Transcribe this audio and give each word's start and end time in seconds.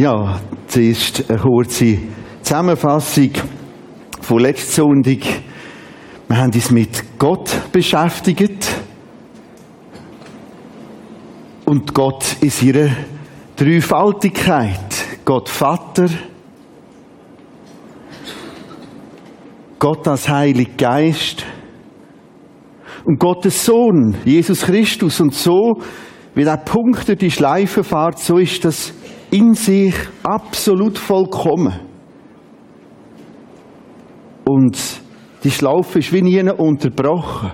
Ja, 0.00 0.40
zuerst 0.66 1.28
eine 1.28 1.38
kurze 1.38 1.98
Zusammenfassung 2.40 3.32
von 4.22 4.40
letzter 4.40 4.82
Sonntag. 4.82 5.18
Wir 6.26 6.36
haben 6.38 6.54
uns 6.54 6.70
mit 6.70 7.18
Gott 7.18 7.70
beschäftigt. 7.70 8.66
Und 11.66 11.92
Gott 11.92 12.24
in 12.40 12.50
ihrer 12.66 12.96
Dreifaltigkeit. 13.56 14.78
Gott 15.26 15.50
Vater, 15.50 16.08
Gott 19.78 20.08
als 20.08 20.30
Heilig 20.30 20.78
Geist 20.78 21.44
und 23.04 23.20
Gottes 23.20 23.66
Sohn, 23.66 24.16
Jesus 24.24 24.62
Christus. 24.62 25.20
Und 25.20 25.34
so, 25.34 25.82
wie 26.34 26.44
der 26.44 26.56
Punkt 26.56 27.06
durch 27.06 27.18
die 27.18 27.30
Schleife 27.30 27.84
fährt, 27.84 28.18
so 28.18 28.38
ist 28.38 28.64
das 28.64 28.94
in 29.30 29.54
sich 29.54 29.94
absolut 30.22 30.98
vollkommen. 30.98 31.74
Und 34.44 34.78
die 35.44 35.50
Schlaufe 35.50 36.00
ist 36.00 36.12
wie 36.12 36.22
nie 36.22 36.40
unterbrochen. 36.50 37.52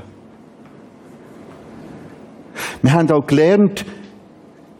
Wir 2.83 2.93
haben 2.93 3.11
auch 3.11 3.27
gelernt, 3.27 3.85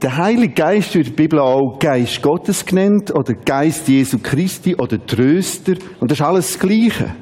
der 0.03 0.17
Heilige 0.17 0.55
Geist 0.55 0.95
wird 0.95 1.09
in 1.09 1.17
der 1.17 1.23
Bibel 1.23 1.39
auch 1.41 1.79
Geist 1.79 2.23
Gottes 2.23 2.65
genannt 2.65 3.13
oder 3.15 3.35
Geist 3.35 3.89
Jesu 3.89 4.19
Christi 4.23 4.75
oder 4.77 5.05
Tröster 5.05 5.75
und 6.01 6.11
das 6.11 6.21
ist 6.21 6.27
alles 6.27 6.53
das 6.53 6.61
Gleiche. 6.61 7.15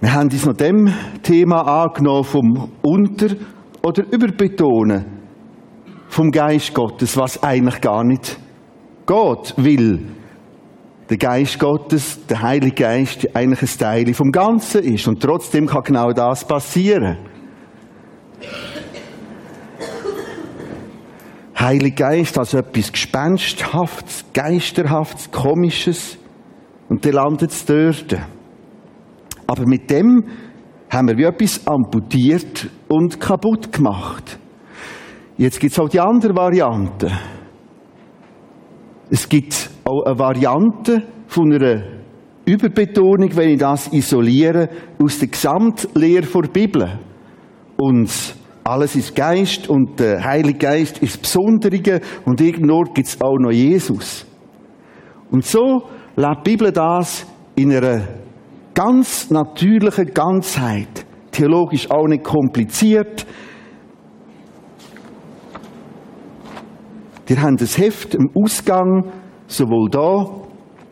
Wir 0.00 0.12
haben 0.12 0.30
uns 0.30 0.44
noch 0.46 0.54
dem 0.54 0.92
Thema 1.22 1.62
angenommen 1.62 2.24
vom 2.24 2.70
Unter- 2.82 3.36
oder 3.84 4.02
Überbetonen 4.10 5.04
vom 6.08 6.30
Geist 6.30 6.72
Gottes, 6.72 7.16
was 7.18 7.42
eigentlich 7.42 7.80
gar 7.82 8.02
nicht 8.02 8.38
geht, 9.06 9.54
will 9.56 10.08
der 11.10 11.18
Geist 11.18 11.58
Gottes, 11.58 12.24
der 12.26 12.40
Heilige 12.40 12.76
Geist, 12.76 13.36
eigentlich 13.36 13.60
ein 13.60 13.78
Teil 13.78 14.14
vom 14.14 14.32
Ganzen 14.32 14.82
ist. 14.82 15.06
Und 15.06 15.20
trotzdem 15.20 15.66
kann 15.66 15.82
genau 15.82 16.12
das 16.12 16.46
passieren. 16.46 17.18
Heiliger 21.58 22.08
Geist 22.08 22.38
als 22.38 22.54
etwas 22.54 22.90
Gespensthaftes, 22.90 24.24
Geisterhaftes, 24.32 25.30
Komisches. 25.30 26.16
Und 26.88 27.04
dann 27.04 27.12
landet 27.12 27.50
es 27.50 27.66
dort. 27.66 28.16
Aber 29.46 29.66
mit 29.66 29.90
dem 29.90 30.24
haben 30.94 31.08
wir 31.08 31.18
wie 31.18 31.24
etwas 31.24 31.66
amputiert 31.66 32.70
und 32.88 33.18
kaputt 33.18 33.72
gemacht. 33.72 34.38
Jetzt 35.36 35.58
gibt 35.58 35.72
es 35.72 35.78
auch 35.80 35.88
die 35.88 35.98
andere 35.98 36.36
Variante. 36.36 37.10
Es 39.10 39.28
gibt 39.28 39.70
auch 39.84 40.04
eine 40.04 40.18
Variante 40.18 41.02
von 41.26 41.52
einer 41.52 41.82
Überbetonung, 42.44 43.34
wenn 43.34 43.50
ich 43.50 43.58
das 43.58 43.92
isoliere, 43.92 44.68
aus 45.02 45.18
der 45.18 45.28
Gesamtlehre 45.28 46.26
der 46.26 46.48
Bibel. 46.48 46.98
Und 47.76 48.10
alles 48.62 48.94
ist 48.94 49.16
Geist 49.16 49.68
und 49.68 49.98
der 49.98 50.24
Heilige 50.24 50.58
Geist 50.58 50.98
ist 50.98 51.20
Besondere 51.20 52.00
und 52.24 52.40
irgendwo 52.40 52.82
gibt 52.82 53.08
es 53.08 53.20
auch 53.20 53.36
noch 53.38 53.50
Jesus. 53.50 54.24
Und 55.32 55.44
so 55.44 55.82
lebt 56.14 56.46
die 56.46 56.50
Bibel 56.52 56.70
das 56.70 57.26
in 57.56 57.72
einer 57.72 58.02
ganz 58.74 59.30
natürlichen 59.30 60.12
Ganzheit. 60.12 61.06
Theologisch 61.30 61.90
auch 61.90 62.06
nicht 62.06 62.24
kompliziert. 62.24 63.26
Wir 67.26 67.40
haben 67.40 67.56
das 67.56 67.78
Heft 67.78 68.14
im 68.14 68.30
Ausgang, 68.34 69.10
sowohl 69.46 69.88
da 69.90 70.44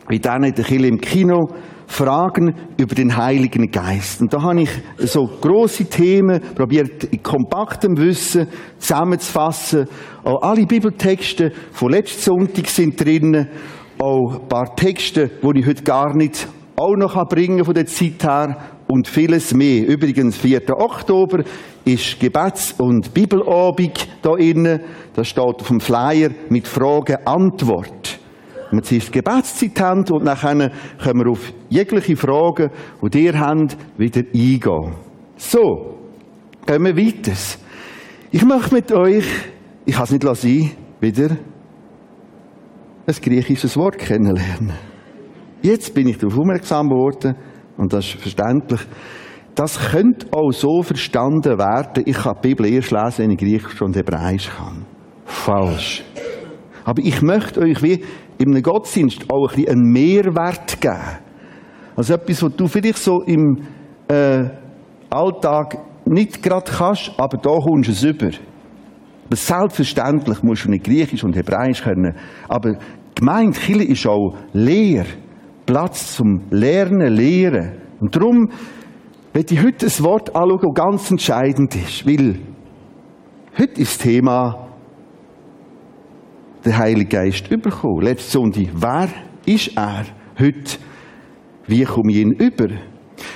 wie 0.08 0.18
dann 0.18 0.44
in 0.44 0.54
der 0.54 0.64
Kirche 0.64 0.86
im 0.86 1.00
Kino, 1.00 1.48
Fragen 1.86 2.54
über 2.78 2.94
den 2.94 3.16
Heiligen 3.16 3.70
Geist. 3.70 4.22
Und 4.22 4.32
da 4.32 4.42
habe 4.42 4.62
ich 4.62 4.70
so 4.98 5.26
große 5.26 5.84
Themen 5.86 6.40
probiert, 6.54 7.04
in 7.04 7.22
kompaktem 7.22 7.96
Wissen 7.98 8.46
zusammenzufassen. 8.78 9.86
Auch 10.24 10.40
alle 10.42 10.66
Bibeltexte 10.66 11.52
von 11.72 11.92
letzten 11.92 12.20
Sonntag 12.20 12.66
sind 12.66 12.98
drin. 13.02 13.46
Auch 13.98 14.40
ein 14.40 14.48
paar 14.48 14.74
Texte, 14.74 15.30
die 15.42 15.60
ich 15.60 15.66
heute 15.66 15.82
gar 15.82 16.16
nicht 16.16 16.48
auch 16.82 16.96
noch 16.96 17.28
bringen 17.28 17.64
von 17.64 17.74
der 17.74 17.86
Zeit 17.86 18.24
her 18.24 18.56
und 18.88 19.06
vieles 19.06 19.54
mehr. 19.54 19.86
Übrigens, 19.86 20.36
4. 20.36 20.62
Oktober 20.76 21.44
ist 21.84 22.18
Gebets- 22.18 22.74
und 22.78 23.14
Bibelabend 23.14 24.08
da 24.20 24.36
innen. 24.36 24.80
Das 25.14 25.28
steht 25.28 25.44
auf 25.44 25.68
dem 25.68 25.80
Flyer 25.80 26.30
mit 26.48 26.66
Frage-Antwort. 26.66 28.18
Wir 28.70 28.82
zuerst 28.82 29.12
Gebetszeit 29.12 29.80
haben 29.80 30.04
und 30.10 30.24
nachher 30.24 30.72
können 31.02 31.20
wir 31.20 31.30
auf 31.30 31.52
jegliche 31.68 32.16
Fragen, 32.16 32.70
die 33.02 33.24
ihr 33.24 33.38
habt, 33.38 33.76
wieder 33.98 34.22
eingehen. 34.34 34.94
So, 35.36 35.98
gehen 36.66 36.84
wir 36.84 36.96
weiter. 36.96 37.32
Ich 38.30 38.44
möchte 38.44 38.74
mit 38.74 38.90
euch, 38.92 39.26
ich 39.84 39.94
kann 39.94 40.04
es 40.04 40.10
nicht 40.10 40.24
lassen, 40.24 40.70
wieder 41.00 41.36
ein 43.06 43.14
griechisches 43.20 43.76
Wort 43.76 43.98
kennenlernen. 43.98 44.91
Jetzt 45.62 45.94
bin 45.94 46.08
ich 46.08 46.18
darauf 46.18 46.38
aufmerksam 46.38 46.88
geworden, 46.88 47.36
und 47.76 47.92
das 47.92 48.06
ist 48.06 48.20
verständlich, 48.20 48.80
das 49.54 49.78
könnte 49.90 50.26
auch 50.32 50.50
so 50.50 50.82
verstanden 50.82 51.58
werden, 51.58 52.04
ich 52.06 52.16
kann 52.16 52.36
die 52.42 52.48
Bibel 52.48 52.66
erst 52.66 52.90
lesen, 52.90 53.18
wenn 53.18 53.30
ich 53.32 53.38
Griechisch 53.38 53.82
und 53.82 53.96
Hebräisch 53.96 54.50
kann. 54.50 54.84
Falsch. 55.24 56.04
Aber 56.84 57.02
ich 57.02 57.22
möchte 57.22 57.60
euch 57.60 57.82
wie 57.82 58.02
einem 58.40 58.62
Gottesdienst 58.62 59.26
auch 59.30 59.50
ein 59.50 59.56
bisschen 59.56 59.72
einen 59.72 59.92
Mehrwert 59.92 60.80
geben. 60.80 60.98
Also 61.94 62.14
etwas, 62.14 62.42
was 62.42 62.56
du 62.56 62.66
vielleicht 62.66 62.98
so 62.98 63.22
im 63.22 63.58
äh, 64.08 64.48
Alltag 65.10 65.78
nicht 66.06 66.42
gerade 66.42 66.70
kannst, 66.70 67.12
aber 67.18 67.36
da 67.38 67.50
kommst 67.50 67.88
du 67.88 67.92
es 67.92 68.02
über. 68.02 68.30
Aber 69.26 69.36
selbstverständlich 69.36 70.42
musst 70.42 70.64
du 70.64 70.70
nicht 70.70 70.84
Griechisch 70.84 71.22
und 71.22 71.36
Hebräisch 71.36 71.82
können. 71.82 72.14
Aber 72.48 72.78
gemeint, 73.14 73.54
Kirche 73.54 73.84
ist 73.84 74.06
auch 74.06 74.34
Lehr. 74.52 75.04
Platz 75.66 76.16
zum 76.16 76.42
Lernen, 76.50 77.14
Lehren. 77.14 77.80
Und 78.00 78.14
darum 78.14 78.50
werde 79.32 79.54
ich 79.54 79.62
heute 79.62 79.86
ein 79.86 80.04
Wort 80.04 80.34
anschauen, 80.34 80.60
das 80.60 80.74
ganz 80.74 81.10
entscheidend 81.10 81.74
ist. 81.76 82.06
Weil 82.06 82.38
heute 83.58 83.80
ist 83.80 83.92
das 83.92 83.98
Thema 83.98 84.68
der 86.64 86.78
Heilige 86.78 87.16
Geist 87.16 87.50
überkommen. 87.50 88.02
Letzte 88.02 88.30
Sonntag, 88.30 88.68
wer 88.74 89.08
ist 89.46 89.76
er 89.76 90.04
heute? 90.38 90.78
Wie 91.66 91.84
komme 91.84 92.12
ich 92.12 92.18
ihn 92.18 92.32
über? 92.32 92.68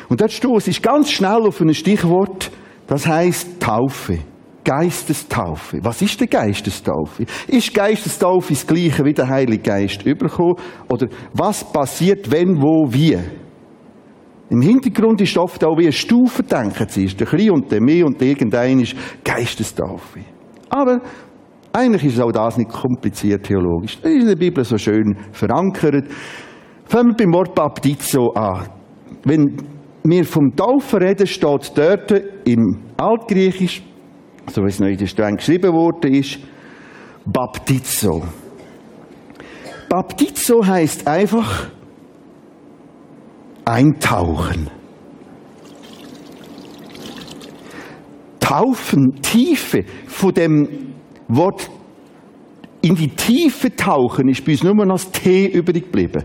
Und 0.08 0.20
dort 0.20 0.32
stoße 0.32 0.70
ich 0.70 0.82
ganz 0.82 1.10
schnell 1.10 1.46
auf 1.46 1.60
ein 1.60 1.72
Stichwort, 1.74 2.50
das 2.86 3.06
heißt 3.06 3.60
Taufe. 3.60 4.18
Geistestaufe. 4.66 5.78
Was 5.80 6.02
ist 6.02 6.20
die 6.20 6.26
Geistestaufe? 6.26 7.24
Ist 7.46 7.72
Geistestaufe 7.72 8.52
das 8.52 8.66
Gleiche 8.66 9.04
wie 9.04 9.14
der 9.14 9.28
Heilige 9.28 9.62
Geist 9.62 10.04
überkommen? 10.04 10.56
Oder 10.88 11.06
was 11.32 11.62
passiert, 11.62 12.28
wenn, 12.32 12.60
wo, 12.60 12.92
wie? 12.92 13.16
Im 14.50 14.60
Hintergrund 14.60 15.20
ist 15.20 15.38
oft 15.38 15.62
auch 15.62 15.78
wie 15.78 15.84
eine 15.84 15.92
Stufe, 15.92 16.42
denken 16.42 16.88
Sie. 16.88 17.04
Ist 17.04 17.20
der 17.20 17.28
Klein 17.28 17.52
und 17.52 17.70
der 17.70 17.80
Mehr 17.80 18.06
und 18.06 18.20
irgendein 18.20 18.80
ist 18.80 18.96
Geistestaufe. 19.22 20.18
Aber 20.68 21.00
eigentlich 21.72 22.04
ist 22.04 22.20
auch 22.20 22.32
das 22.32 22.58
nicht 22.58 22.72
kompliziert 22.72 23.44
theologisch. 23.44 24.00
Das 24.00 24.10
ist 24.10 24.22
in 24.22 24.26
der 24.26 24.34
Bibel 24.34 24.64
so 24.64 24.76
schön 24.76 25.16
verankert. 25.30 26.06
Fangen 26.86 27.10
wir 27.10 27.24
beim 27.24 27.32
Wort 27.32 27.54
Baptizo 27.54 28.32
an. 28.32 28.66
Wenn 29.22 29.58
wir 30.02 30.24
vom 30.24 30.56
Taufen 30.56 30.98
reden, 31.04 31.28
steht 31.28 31.70
dort 31.78 32.10
im 32.44 32.80
Altgriechisch 32.96 33.84
so 34.50 34.62
wie 34.62 34.68
es 34.68 34.80
noch 34.80 34.88
in 34.88 34.96
der 34.96 35.06
Streng 35.06 35.36
geschrieben 35.36 35.72
worden 35.72 36.14
ist, 36.14 36.38
Baptizo. 37.24 38.22
Baptizo 39.88 40.64
heißt 40.64 41.06
einfach 41.06 41.68
eintauchen. 43.64 44.70
Taufen, 48.40 49.20
Tiefe, 49.22 49.84
von 50.06 50.32
dem 50.32 50.94
Wort 51.28 51.68
in 52.80 52.94
die 52.94 53.08
Tiefe 53.08 53.74
tauchen 53.74 54.28
ist 54.28 54.44
bei 54.44 54.52
uns 54.52 54.62
nur 54.62 54.74
noch 54.74 54.94
das 54.94 55.10
T 55.10 55.46
übrig 55.46 55.86
geblieben. 55.86 56.22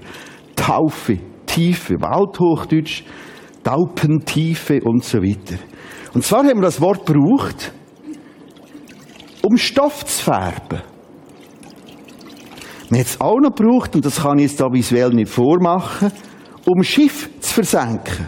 Taufe, 0.56 1.18
Tiefe, 1.48 1.96
Waldhochdeutsch, 2.00 3.04
Taupentiefe 3.64 4.82
und 4.84 5.04
so 5.04 5.20
weiter. 5.20 5.58
Und 6.14 6.24
zwar 6.24 6.44
haben 6.44 6.60
wir 6.60 6.64
das 6.64 6.80
Wort 6.80 7.06
gebraucht, 7.06 7.72
um 9.42 9.58
Stoff 9.58 10.06
zu 10.06 10.24
färben. 10.24 10.82
Man 12.90 13.00
hat 13.00 13.08
es 13.08 13.22
auch 13.22 13.40
noch 13.40 13.56
gebraucht, 13.56 13.96
und 13.96 14.06
das 14.06 14.22
kann 14.22 14.40
ich 14.40 14.50
jetzt 14.52 14.60
da 14.60 14.72
visuell 14.72 15.12
nicht 15.12 15.32
vormachen, 15.32 16.12
um 16.66 16.84
Schiff 16.84 17.30
zu 17.40 17.54
versenken. 17.54 18.28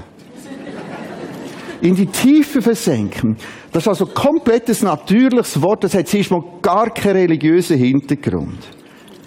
in 1.81 1.95
die 1.95 2.05
Tiefe 2.05 2.61
versenken. 2.61 3.35
Das 3.73 3.83
ist 3.83 3.89
also 3.89 4.05
komplettes 4.05 4.81
natürliches 4.83 5.61
Wort, 5.61 5.83
das 5.83 5.93
hat 5.93 6.07
zuerst 6.07 6.31
mal 6.31 6.41
gar 6.61 6.89
keinen 6.89 7.17
religiösen 7.17 7.77
Hintergrund. 7.77 8.69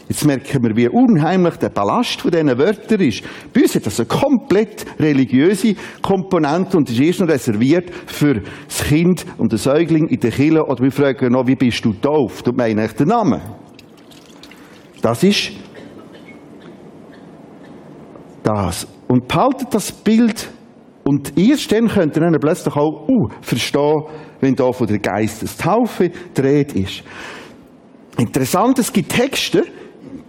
Jetzt 0.09 0.25
merken 0.25 0.63
wir, 0.63 0.77
wie 0.77 0.89
unheimlich 0.89 1.57
der 1.57 1.69
Ballast 1.69 2.21
von 2.21 2.31
diesen 2.31 2.57
Wörtern 2.59 3.01
ist. 3.01 3.25
Bei 3.53 3.63
uns 3.63 3.75
hat 3.75 3.87
das 3.87 3.99
eine 3.99 4.07
komplett 4.07 4.87
religiöse 5.01 5.75
Komponente 6.01 6.77
und 6.77 6.89
ist 6.89 7.01
erst 7.01 7.21
noch 7.21 7.29
reserviert 7.29 7.91
für 8.07 8.41
das 8.69 8.85
Kind 8.85 9.27
und 9.37 9.51
den 9.51 9.59
Säugling 9.59 10.07
in 10.07 10.21
der 10.21 10.31
Kirche. 10.31 10.65
Oder 10.65 10.85
wir 10.85 10.93
fragen 10.93 11.33
noch, 11.33 11.47
wie 11.49 11.57
bist 11.57 11.85
du 11.85 11.93
tauft? 11.93 12.47
Und 12.47 12.57
meinen 12.57 12.89
den 12.97 13.09
Namen. 13.09 13.41
Das 15.03 15.25
ist 15.25 15.53
das. 18.45 18.87
Und 19.09 19.27
behaltet 19.27 19.75
das 19.75 19.91
Bild 19.91 20.49
und 21.03 21.37
erst 21.37 21.71
dann 21.73 21.89
könnt 21.89 22.17
ihr 22.17 22.21
dann 22.21 22.39
plötzlich 22.41 22.75
auch 22.77 23.09
uh, 23.09 23.29
verstehen, 23.41 24.05
wenn 24.41 24.55
da 24.55 24.71
von 24.73 24.87
der 24.87 24.99
Geistestaufe 24.99 26.11
die 26.37 26.41
Rede 26.41 26.81
ist. 26.81 27.03
Interessant, 28.19 28.79
es 28.79 28.93
gibt 28.93 29.13
Texte, 29.13 29.65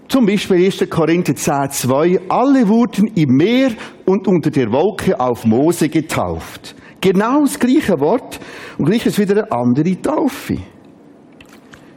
zum 0.08 0.26
Beispiel 0.26 0.66
1. 0.66 0.90
Korinther 0.90 1.36
10, 1.36 1.70
2. 1.72 2.22
Alle 2.30 2.68
wurden 2.68 3.08
im 3.16 3.36
Meer 3.36 3.72
und 4.06 4.28
unter 4.28 4.50
der 4.50 4.72
Wolke 4.72 5.20
auf 5.20 5.46
Mose 5.46 5.90
getauft. 5.90 6.76
Genau 7.02 7.42
das 7.42 7.60
gleiche 7.60 8.00
Wort 8.00 8.40
und 8.78 8.86
gleich 8.86 9.06
ist 9.06 9.20
wieder 9.20 9.44
eine 9.44 9.52
andere 9.52 10.02
Taufe. 10.02 10.58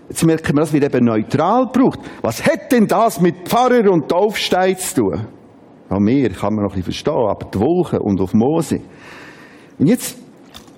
Jetzt 0.09 0.25
merken 0.25 0.57
wir, 0.57 0.61
das 0.63 0.73
wird 0.73 0.85
eben 0.85 1.05
neutral 1.05 1.67
gebraucht. 1.67 2.01
Was 2.21 2.45
hat 2.45 2.73
denn 2.73 2.87
das 2.87 3.21
mit 3.21 3.49
Pfarrer 3.49 3.89
und 3.91 4.09
Taufstein 4.09 4.77
zu 4.77 5.03
tun? 5.03 5.27
Am 5.89 6.03
Meer 6.03 6.31
kann 6.31 6.55
man 6.55 6.65
noch 6.65 6.73
ein 6.73 6.83
bisschen 6.83 7.05
verstehen, 7.05 7.29
aber 7.29 7.47
die 7.47 7.59
Wolke 7.61 8.01
und 8.01 8.21
auf 8.21 8.35
Mose. 8.35 8.81
Und 9.79 9.87
jetzt 9.87 10.19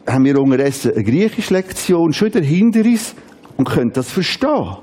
haben 0.07 0.25
wir 0.25 0.39
unterdessen 0.39 0.93
eine 0.93 1.03
griechische 1.03 1.55
Lektion 1.55 2.13
schon 2.13 2.31
dahinter 2.31 2.81
uns 2.81 3.15
und 3.57 3.69
können 3.69 3.93
das 3.93 4.11
verstehen. 4.11 4.77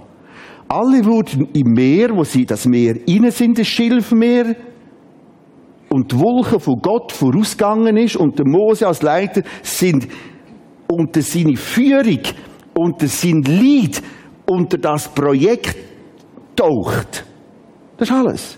Alle 0.70 1.04
wurden 1.04 1.50
im 1.54 1.74
Meer, 1.74 2.16
wo 2.16 2.24
sie 2.24 2.46
das 2.46 2.66
Meer 2.68 2.96
innen 3.08 3.32
sind, 3.32 3.58
das 3.58 3.68
Schilfmeer, 3.68 4.56
und 5.90 6.12
die 6.12 6.20
Wolke 6.20 6.60
von 6.60 6.76
Gott 6.82 7.12
vorausgegangen 7.12 7.98
ist 7.98 8.16
und 8.16 8.38
der 8.38 8.48
Mose 8.48 8.88
als 8.88 9.02
Leiter 9.02 9.42
sind 9.64 10.08
unter 10.88 11.22
seine 11.22 11.56
Führung, 11.56 12.22
unter 12.76 13.08
sein 13.08 13.42
Lied, 13.42 14.02
unter 14.46 14.78
das 14.78 15.08
Projekt 15.08 15.76
taucht. 16.56 17.26
Das 17.98 18.10
ist 18.10 18.16
alles. 18.16 18.58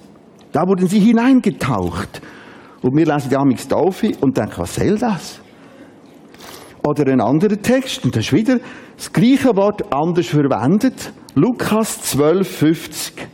Da 0.51 0.67
wurden 0.67 0.87
sie 0.87 0.99
hineingetaucht. 0.99 2.21
Und 2.81 2.97
wir 2.97 3.05
lesen 3.05 3.29
die 3.29 3.37
Amix 3.37 3.67
Taufe 3.67 4.11
und 4.19 4.37
denken, 4.37 4.57
was 4.57 4.75
soll 4.75 4.97
das? 4.97 5.39
Oder 6.83 7.11
ein 7.11 7.21
anderer 7.21 7.61
Text, 7.61 8.03
und 8.05 8.15
das 8.15 8.25
ist 8.25 8.33
wieder 8.33 8.59
das 8.95 9.13
gleiche 9.13 9.55
Wort 9.55 9.93
anders 9.93 10.27
verwendet. 10.27 11.13
Lukas 11.35 12.01
12, 12.01 12.47
50. 12.47 13.27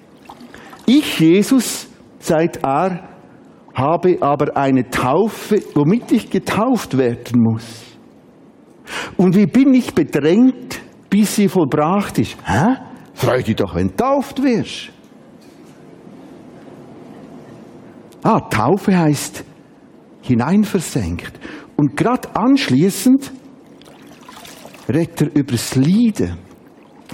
Ich, 0.86 1.20
Jesus, 1.20 1.88
seit 2.20 2.64
er, 2.64 3.08
habe 3.74 4.18
aber 4.22 4.58
eine 4.58 4.90
Taufe, 4.90 5.62
womit 5.76 6.12
ich 6.12 6.30
getauft 6.30 6.98
werden 6.98 7.42
muss. 7.42 7.84
Und 9.18 9.36
wie 9.36 9.46
bin 9.46 9.74
ich 9.74 9.94
bedrängt, 9.94 10.80
bis 11.10 11.36
sie 11.36 11.48
vollbracht 11.48 12.18
ist? 12.20 12.38
Hä? 12.46 12.78
Freu 13.14 13.42
dich 13.42 13.56
doch, 13.56 13.76
wenn 13.76 13.90
du 13.90 13.96
tauft 13.96 14.42
wirst. 14.42 14.92
Ah, 18.24 18.40
Taufe 18.42 18.98
heißt 18.98 19.44
hineinversenkt. 20.22 21.40
Und 21.76 21.96
gerade 21.96 22.36
anschließend 22.36 23.32
redet 24.90 25.22
er 25.22 25.36
über 25.36 25.52
das 25.52 25.76
Leiden. 25.76 26.38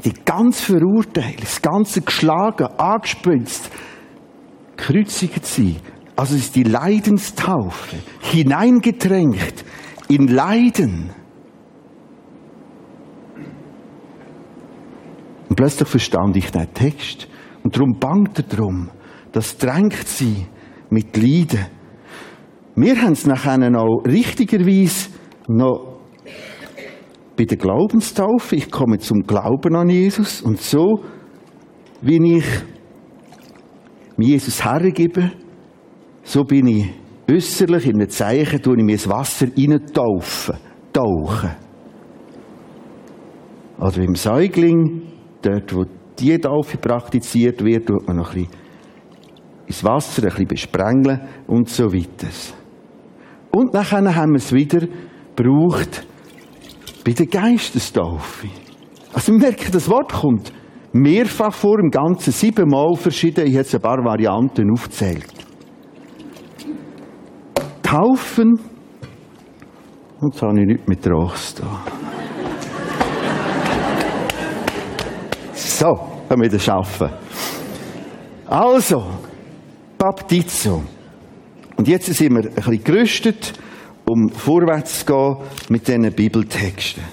Die 0.03 0.13
ganz 0.25 0.61
verurteilt, 0.61 1.41
das 1.41 1.61
ganze 1.61 2.01
geschlagen, 2.01 2.65
angespritzt, 2.77 3.71
gekreuzigt 4.75 5.45
sie. 5.45 5.77
Also 6.15 6.35
ist 6.35 6.55
die 6.55 6.63
Leidenstaufe. 6.63 7.95
Hineingedrängt 8.21 9.65
in 10.09 10.27
Leiden. 10.27 11.11
Und 15.49 15.55
plötzlich 15.55 15.87
verstand 15.87 16.35
ich 16.37 16.51
den 16.51 16.73
Text. 16.73 17.27
Und 17.63 17.75
darum 17.75 17.97
bangt 17.99 18.39
er 18.39 18.43
drum. 18.43 18.89
Das 19.31 19.57
drängt 19.57 20.07
sie 20.07 20.47
mit 20.89 21.15
Leiden. 21.15 21.67
Wir 22.75 23.01
haben 23.01 23.13
es 23.13 23.25
nachher 23.25 23.59
auch 23.79 24.03
richtigerweise 24.05 25.09
noch 25.47 25.93
bei 27.35 27.45
der 27.45 27.57
Glaubenstaufe. 27.57 28.56
Ich 28.56 28.71
komme 28.71 29.00
zum 29.00 29.24
Glauben 29.24 29.75
an 29.75 29.89
Jesus 29.89 30.41
und 30.41 30.62
so, 30.62 31.03
wie 32.01 32.38
ich 32.38 32.45
mir 34.18 34.27
Jesus 34.27 34.63
hergebe, 34.63 35.31
so 36.24 36.44
bin 36.44 36.68
ich 36.68 36.89
äußerlich 37.30 37.88
in 37.88 37.95
einem 37.95 38.09
Zeichen, 38.09 38.62
tue 38.62 38.77
ich 38.77 38.83
mir 38.83 38.94
ins 38.94 39.09
Wasser 39.09 39.47
reintaufen, 39.57 40.56
tauchen. 40.91 41.51
Oder 43.80 43.97
beim 43.97 44.15
Säugling, 44.15 45.01
dort 45.41 45.75
wo 45.75 45.85
die 46.19 46.38
Taufe 46.38 46.77
praktiziert 46.77 47.63
wird, 47.63 47.88
tut 47.88 48.07
man 48.07 48.18
noch 48.18 48.33
ein 48.33 48.44
bisschen 48.44 48.63
ins 49.65 49.83
Wasser 49.83 50.24
ein 50.24 50.30
bisschen 50.30 50.47
besprengeln 50.47 51.21
und 51.47 51.69
so 51.69 51.91
weiter. 51.91 52.27
Und 53.51 53.74
nachher 53.74 54.15
haben 54.15 54.31
wir 54.31 54.38
es 54.38 54.53
wieder 54.53 54.88
gebraucht 55.35 56.06
bei 57.03 57.11
der 57.11 57.27
Geistestaufe. 57.27 58.47
Also 59.13 59.33
wir 59.33 59.39
merken, 59.39 59.71
das 59.71 59.89
Wort 59.89 60.11
kommt 60.11 60.51
mehrfach 60.94 61.53
vor, 61.53 61.79
im 61.79 61.89
Ganzen 61.89 62.31
siebenmal 62.31 62.95
verschieden. 62.95 63.45
Ich 63.45 63.53
habe 63.53 63.57
jetzt 63.57 63.75
ein 63.75 63.81
paar 63.81 64.03
Varianten 64.03 64.71
aufgezählt. 64.71 65.25
Taufen. 67.81 68.59
Und 70.19 70.33
jetzt 70.33 70.41
habe 70.41 70.59
ich 70.59 70.65
nichts 70.65 70.88
mit 70.88 71.03
Trost 71.03 71.59
da. 71.59 71.81
So, 75.53 75.94
können 76.29 76.41
wir 76.41 76.49
das 76.49 76.63
schaffen. 76.63 77.09
Also, 78.47 79.03
Baptizo. 79.97 80.83
Und 81.75 81.88
jetzt 81.88 82.06
sind 82.13 82.35
wir 82.35 82.49
ein 82.49 82.54
bisschen 82.54 82.83
gerüstet, 82.83 83.54
um 84.06 84.30
vorwärts 84.30 85.00
zu 85.00 85.06
gehen 85.06 85.36
mit 85.69 85.88
diesen 85.88 86.12
Bibeltexten. 86.12 87.04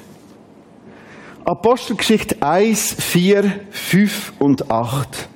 Apostelgeschichte 1.45 2.37
1, 2.41 2.95
4, 2.99 3.53
5 3.71 4.33
und 4.39 4.71
8. 4.71 5.29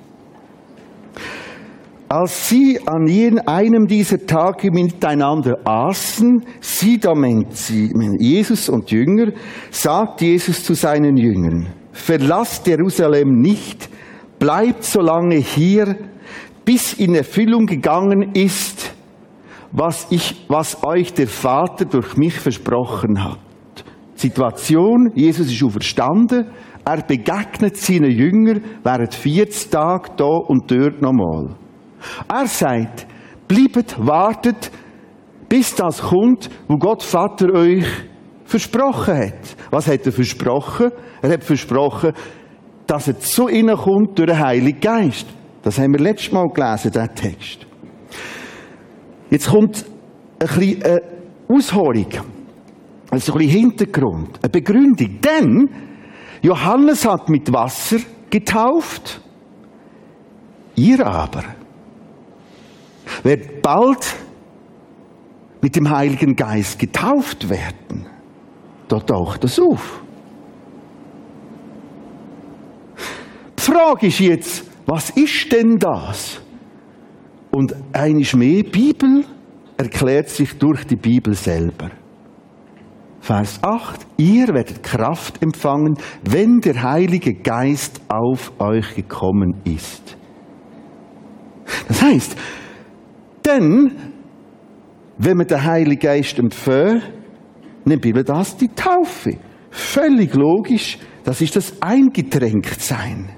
Als 2.09 2.49
sie 2.49 2.79
an 2.87 3.09
einem 3.49 3.87
dieser 3.89 4.25
Tage 4.25 4.71
miteinander 4.71 5.59
aßen, 5.65 6.45
sie, 6.61 6.99
da 6.99 7.15
meint 7.15 7.57
sie, 7.57 7.93
Jesus 8.21 8.69
und 8.69 8.91
Jünger, 8.93 9.33
sagt 9.71 10.21
Jesus 10.21 10.63
zu 10.63 10.75
seinen 10.75 11.17
Jüngern, 11.17 11.67
verlasst 11.91 12.67
Jerusalem 12.69 13.41
nicht, 13.41 13.89
bleibt 14.39 14.85
so 14.85 15.01
lange 15.01 15.37
hier, 15.37 15.97
bis 16.65 16.93
in 16.93 17.17
Erfüllung 17.17 17.67
gegangen 17.67 18.35
ist, 18.35 18.94
was 19.75 20.07
ich, 20.11 20.47
was 20.49 20.85
euch 20.85 21.13
der 21.13 21.27
Vater 21.27 21.85
durch 21.85 22.17
mich 22.17 22.35
versprochen 22.35 23.23
hat. 23.23 23.39
Situation, 24.15 25.11
Jesus 25.15 25.51
ist 25.51 25.63
auferstanden, 25.63 26.47
er 26.85 27.03
begegnet 27.03 27.77
seinen 27.77 28.11
Jüngern 28.11 28.63
während 28.85 29.13
40 29.15 29.71
Tage 29.71 30.11
da 30.17 30.25
und 30.25 30.71
dort 30.71 31.03
nochmal. 31.03 31.57
Er 32.29 32.47
sagt, 32.47 33.07
bleibt, 33.49 33.97
wartet, 33.99 34.71
bis 35.49 35.75
das 35.75 36.01
kommt, 36.01 36.51
wo 36.69 36.77
Gott 36.77 37.03
Vater 37.03 37.53
euch 37.53 37.85
versprochen 38.45 39.17
hat. 39.17 39.57
Was 39.71 39.89
hat 39.89 40.07
er 40.07 40.13
versprochen? 40.13 40.93
Er 41.21 41.33
hat 41.33 41.43
versprochen, 41.43 42.13
dass 42.87 43.09
er 43.09 43.19
zu 43.19 43.49
ihnen 43.49 43.77
kommt 43.77 44.19
durch 44.19 44.29
den 44.29 44.39
Heiligen 44.39 44.81
Geist. 44.81 45.27
Das 45.63 45.79
haben 45.79 45.95
wir 45.95 46.01
letztes 46.01 46.33
Mal 46.33 46.47
gelesen, 46.49 46.93
der 46.93 47.13
Text. 47.13 47.67
Jetzt 49.35 49.49
kommt 49.49 49.85
ein 50.39 50.47
bisschen 50.47 50.83
eine 50.85 51.03
Ausholung. 51.49 52.07
Also 53.11 53.33
ein 53.33 53.39
bisschen 53.39 53.61
Hintergrund, 53.63 54.39
eine 54.41 54.49
Begründung. 54.49 55.19
Denn 55.21 55.69
Johannes 56.41 57.05
hat 57.05 57.29
mit 57.29 57.53
Wasser 57.53 57.97
getauft, 58.31 59.21
ihr 60.77 61.05
aber 61.05 61.43
werdet 63.25 63.61
bald 63.61 64.15
mit 65.61 65.75
dem 65.75 65.91
Heiligen 65.91 66.37
Geist 66.37 66.79
getauft 66.79 67.51
werden. 67.51 68.07
Da 68.87 69.01
taucht 69.01 69.43
das 69.43 69.59
auf. 69.59 70.01
Die 73.59 73.63
Frage 73.63 74.07
ist 74.07 74.21
jetzt, 74.21 74.65
was 74.87 75.11
ist 75.11 75.51
denn 75.51 75.77
das? 75.77 76.44
Und 77.55 77.73
eines 77.93 78.35
mehr, 78.35 78.65
Bibel 78.65 79.25
erklärt 79.77 80.29
sich 80.29 80.59
durch 80.59 80.85
die 80.89 80.97
Bibel 80.97 81.35
selber. 81.35 81.89
Vers 83.21 83.61
8, 83.63 84.01
ihr 84.17 84.49
werdet 84.49 84.83
Kraft 84.83 85.41
empfangen, 85.41 85.97
wenn 86.29 86.59
der 86.59 86.83
Heilige 86.83 87.33
Geist 87.33 88.01
auf 88.09 88.53
euch 88.59 88.97
gekommen 88.97 89.61
ist. 89.63 90.17
Das 91.87 92.03
heißt, 92.03 92.37
denn, 93.47 93.93
wenn 95.17 95.39
wir 95.39 95.45
den 95.45 95.65
Heiligen 95.65 96.01
Geist 96.01 96.41
empfangen, 96.41 97.03
nimmt 97.85 98.05
wir 98.05 98.25
das 98.25 98.57
die 98.57 98.69
Taufe. 98.69 99.39
Völlig 99.71 100.35
logisch, 100.35 100.99
das 101.23 101.41
ist 101.41 101.55
das 101.55 101.81
Eingetränktsein. 101.81 103.29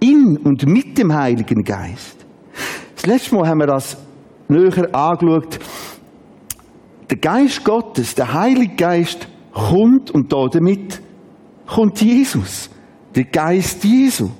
In 0.00 0.38
und 0.38 0.66
mit 0.66 0.98
dem 0.98 1.14
Heiligen 1.14 1.62
Geist. 1.62 2.21
Das 3.02 3.10
letzte 3.10 3.34
Mal 3.34 3.48
haben 3.48 3.58
wir 3.58 3.66
das 3.66 3.96
näher 4.46 4.94
angeschaut. 4.94 5.58
Der 7.10 7.16
Geist 7.16 7.64
Gottes, 7.64 8.14
der 8.14 8.32
Heilige 8.32 8.76
Geist, 8.76 9.26
kommt 9.52 10.12
und 10.12 10.32
da 10.32 10.46
damit 10.46 11.02
kommt 11.66 12.00
Jesus. 12.00 12.70
Der 13.16 13.24
Geist 13.24 13.82
Jesu. 13.82 14.30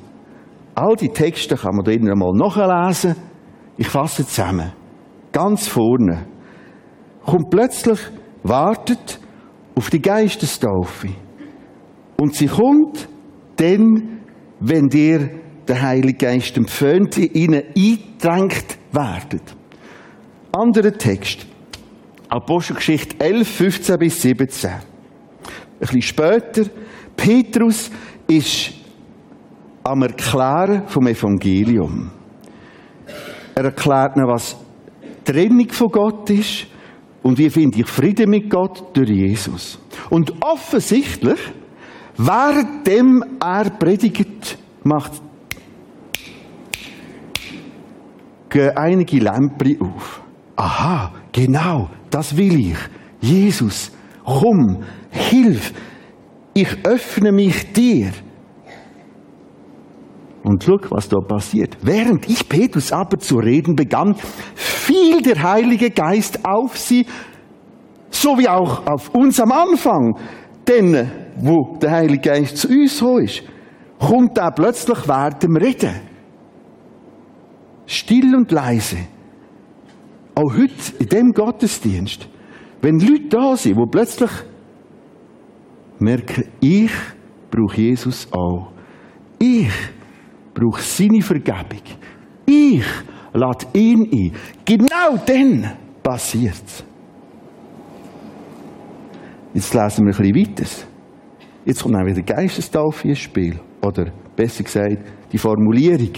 All 0.77 0.95
die 0.95 1.09
Texte 1.09 1.57
kann 1.57 1.75
man 1.75 1.85
da 1.85 1.91
innen 1.91 2.13
einmal 2.13 2.35
nachlesen. 2.35 3.17
Ich 3.79 3.89
fasse 3.89 4.25
zusammen. 4.25 4.71
Ganz 5.33 5.67
vorne. 5.67 6.25
Kommt 7.27 7.51
plötzlich, 7.51 7.99
wartet 8.45 9.19
auf 9.75 9.91
die 9.91 10.01
Geistestaufe. 10.01 11.09
Und 12.17 12.37
sie 12.37 12.47
kommt 12.47 13.09
dann, 13.57 14.21
wenn 14.61 14.87
dir 14.89 15.42
der 15.69 15.83
Heilige 15.83 16.27
Geist 16.27 16.57
empföhnt, 16.57 17.19
in 17.19 17.33
ihnen 17.35 17.63
eingedrängt 17.77 18.79
werdet. 18.93 19.43
Anderer 20.53 20.93
Text. 20.93 21.47
Apostelgeschichte 22.29 23.21
11, 23.21 23.49
15 23.49 23.99
bis 23.99 24.23
17. 24.23 24.71
Ein 24.71 24.81
bisschen 25.79 26.03
später, 26.03 26.65
Petrus 27.17 27.91
ist 28.27 28.73
am 29.83 30.03
Erklären 30.03 30.87
vom 30.87 31.07
Evangelium. 31.07 32.11
Er 33.55 33.65
erklärt 33.65 34.17
ihnen, 34.17 34.29
was 34.29 34.57
Trennung 35.25 35.69
von 35.71 35.89
Gott 35.89 36.31
ist 36.31 36.67
und 37.23 37.39
wie 37.39 37.51
finde 37.51 37.81
ich 37.81 37.87
Frieden 37.87 38.31
mit 38.31 38.49
Gott 38.51 38.97
durch 38.97 39.11
Jesus. 39.11 39.79
Und 40.11 40.33
offensichtlich, 40.43 41.39
währenddem 42.17 43.23
er 43.41 43.71
predigt, 43.71 44.59
macht 44.85 45.13
gehen 48.53 48.77
einige 48.77 49.19
Lämpchen 49.19 49.81
auf. 49.81 50.23
Aha, 50.57 51.13
genau, 51.33 51.89
das 52.11 52.37
will 52.37 52.73
ich. 52.73 52.79
Jesus, 53.21 53.91
komm, 54.25 54.85
hilf, 55.11 55.73
ich 56.55 56.69
öffne 56.85 57.33
mich 57.33 57.73
dir. 57.73 58.13
Und 60.45 60.63
schau, 60.63 60.77
was 60.91 61.09
da 61.09 61.19
passiert. 61.21 61.79
Während 61.83 62.29
ich 62.29 62.49
Petrus 62.49 62.93
aber 62.93 63.19
zu 63.19 63.39
reden 63.39 63.75
begann, 63.77 64.17
fiel 64.55 65.23
der 65.23 65.43
Heilige 65.43 65.91
Geist 65.91 66.45
auf 66.45 66.77
sie, 66.77 67.07
so 68.11 68.39
wie 68.39 68.49
auch 68.49 68.87
auf 68.87 69.09
uns 69.15 69.41
am 69.41 69.53
Anfang. 69.53 70.17
Denn, 70.67 71.11
wo 71.37 71.79
der 71.81 71.93
Heilige 71.93 72.31
Geist 72.31 72.57
zu 72.59 72.69
uns 72.69 73.01
ist, 73.01 73.43
kommt 73.99 74.37
er 74.37 74.51
plötzlich 74.51 75.07
während 75.07 75.43
dem 75.43 75.57
Reden. 75.57 76.12
Still 77.93 78.35
und 78.35 78.51
leise. 78.51 78.97
Auch 80.35 80.51
heute 80.57 80.73
in 80.99 81.09
dem 81.11 81.33
Gottesdienst, 81.33 82.27
wenn 82.81 82.99
Leute 82.99 83.29
da 83.29 83.55
sind, 83.55 83.77
wo 83.77 83.85
plötzlich 83.85 84.31
merken, 85.99 86.45
ich 86.59 86.91
brauche 87.51 87.79
Jesus 87.79 88.27
auch. 88.33 88.73
Ich 89.39 89.69
brauche 90.55 90.81
seine 90.81 91.21
Vergebung. 91.21 91.83
Ich 92.47 92.83
lade 93.35 93.67
ihn 93.75 94.09
ein. 94.11 94.33
Genau 94.65 95.23
dann 95.27 95.73
passiert 96.03 96.63
es. 96.65 96.83
Jetzt 99.53 99.75
lesen 99.75 100.07
wir 100.07 100.19
ein 100.19 100.35
weiter. 100.35 100.65
Jetzt 101.67 101.83
kommt 101.83 101.97
auch 101.97 102.07
wieder 102.07 102.23
Geistestaufe 102.23 103.09
ins 103.09 103.19
Spiel. 103.19 103.61
Oder 103.83 104.11
besser 104.35 104.65
gesagt, 104.65 104.97
die 105.31 105.37
Formulierung. 105.37 106.13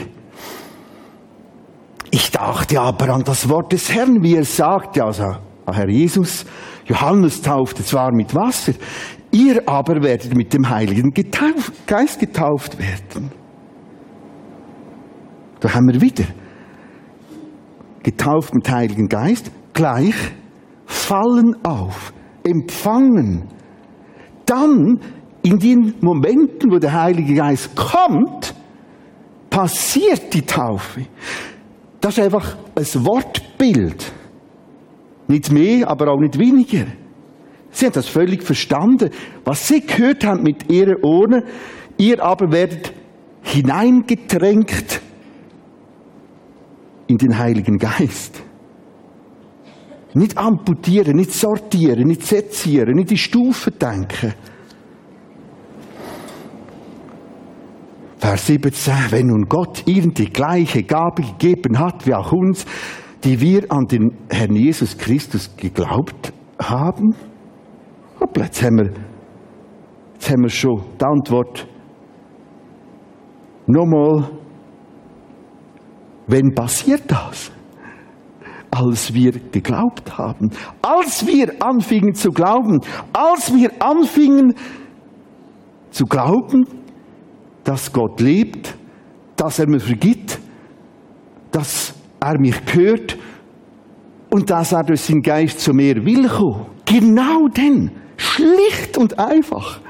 Ich 2.14 2.30
dachte 2.30 2.80
aber 2.80 3.12
an 3.12 3.24
das 3.24 3.48
Wort 3.48 3.72
des 3.72 3.92
Herrn, 3.92 4.22
wie 4.22 4.36
er 4.36 4.44
sagte, 4.44 5.02
also 5.02 5.34
Herr 5.66 5.88
Jesus, 5.88 6.46
Johannes 6.84 7.42
taufte 7.42 7.84
zwar 7.84 8.12
mit 8.14 8.32
Wasser, 8.36 8.74
ihr 9.32 9.68
aber 9.68 10.00
werdet 10.00 10.32
mit 10.32 10.54
dem 10.54 10.70
Heiligen 10.70 11.12
Geist 11.12 12.20
getauft 12.20 12.78
werden. 12.78 13.32
Da 15.58 15.74
haben 15.74 15.88
wir 15.88 16.00
wieder 16.00 16.26
getauft 18.04 18.54
mit 18.54 18.70
Heiligen 18.70 19.08
Geist, 19.08 19.50
gleich 19.72 20.14
fallen 20.86 21.56
auf, 21.64 22.12
empfangen. 22.44 23.48
Dann, 24.46 25.00
in 25.42 25.58
den 25.58 25.94
Momenten, 26.00 26.70
wo 26.70 26.78
der 26.78 26.92
Heilige 26.92 27.34
Geist 27.34 27.74
kommt, 27.74 28.54
passiert 29.50 30.32
die 30.32 30.42
Taufe. 30.42 31.06
Das 32.04 32.18
ist 32.18 32.24
einfach 32.24 32.54
ein 32.74 32.84
Wortbild. 33.06 34.12
Nicht 35.26 35.50
mehr, 35.50 35.88
aber 35.88 36.12
auch 36.12 36.20
nicht 36.20 36.38
weniger. 36.38 36.84
Sie 37.70 37.86
haben 37.86 37.94
das 37.94 38.08
völlig 38.08 38.42
verstanden. 38.42 39.08
Was 39.42 39.68
sie 39.68 39.80
gehört 39.80 40.22
haben 40.22 40.42
mit 40.42 40.70
ihren 40.70 41.02
Ohren, 41.02 41.44
ihr 41.96 42.22
aber 42.22 42.52
werdet 42.52 42.92
hineingetränkt 43.40 45.00
in 47.06 47.16
den 47.16 47.38
Heiligen 47.38 47.78
Geist. 47.78 48.42
Nicht 50.12 50.36
amputieren, 50.36 51.16
nicht 51.16 51.32
sortieren, 51.32 52.06
nicht 52.06 52.26
sezieren, 52.26 52.96
nicht 52.96 53.12
in 53.12 53.16
Stufen 53.16 53.78
denken. 53.78 54.34
Vers 58.24 58.46
17, 58.46 58.94
wenn 59.10 59.26
nun 59.26 59.44
Gott 59.50 59.86
ihnen 59.86 60.14
die 60.14 60.30
gleiche 60.30 60.82
Gabe 60.82 61.20
gegeben 61.20 61.78
hat 61.78 62.06
wie 62.06 62.14
auch 62.14 62.32
uns, 62.32 62.64
die 63.22 63.38
wir 63.38 63.70
an 63.70 63.84
den 63.84 64.16
Herrn 64.30 64.56
Jesus 64.56 64.96
Christus 64.96 65.54
geglaubt 65.58 66.32
haben. 66.58 67.14
Hoppla, 68.18 68.46
jetzt 68.46 68.62
haben 68.62 68.78
wir, 68.78 68.92
jetzt 70.14 70.30
haben 70.30 70.40
wir 70.40 70.48
schon 70.48 70.82
die 70.98 71.04
Antwort. 71.04 71.66
Nochmal 73.66 74.30
Wann 76.26 76.54
passiert 76.54 77.02
das? 77.08 77.52
Als 78.70 79.12
wir 79.12 79.32
geglaubt 79.32 80.16
haben. 80.16 80.50
Als 80.80 81.26
wir 81.26 81.62
anfingen 81.62 82.14
zu 82.14 82.30
glauben. 82.30 82.80
Als 83.12 83.54
wir 83.54 83.70
anfingen 83.80 84.54
zu 85.90 86.06
glauben, 86.06 86.83
dass 87.64 87.92
Gott 87.92 88.20
lebt, 88.20 88.76
dass 89.36 89.58
er 89.58 89.68
mir 89.68 89.80
vergibt, 89.80 90.38
dass 91.50 91.94
er 92.20 92.38
mich 92.38 92.56
hört 92.72 93.16
und 94.30 94.50
dass 94.50 94.72
er 94.72 94.82
durch 94.82 95.00
seinen 95.00 95.22
Geist 95.22 95.60
zu 95.60 95.72
mir 95.72 96.04
will 96.04 96.28
kommen. 96.28 96.66
Genau 96.84 97.48
denn, 97.48 97.90
schlicht 98.16 98.98
und 98.98 99.18
einfach, 99.18 99.80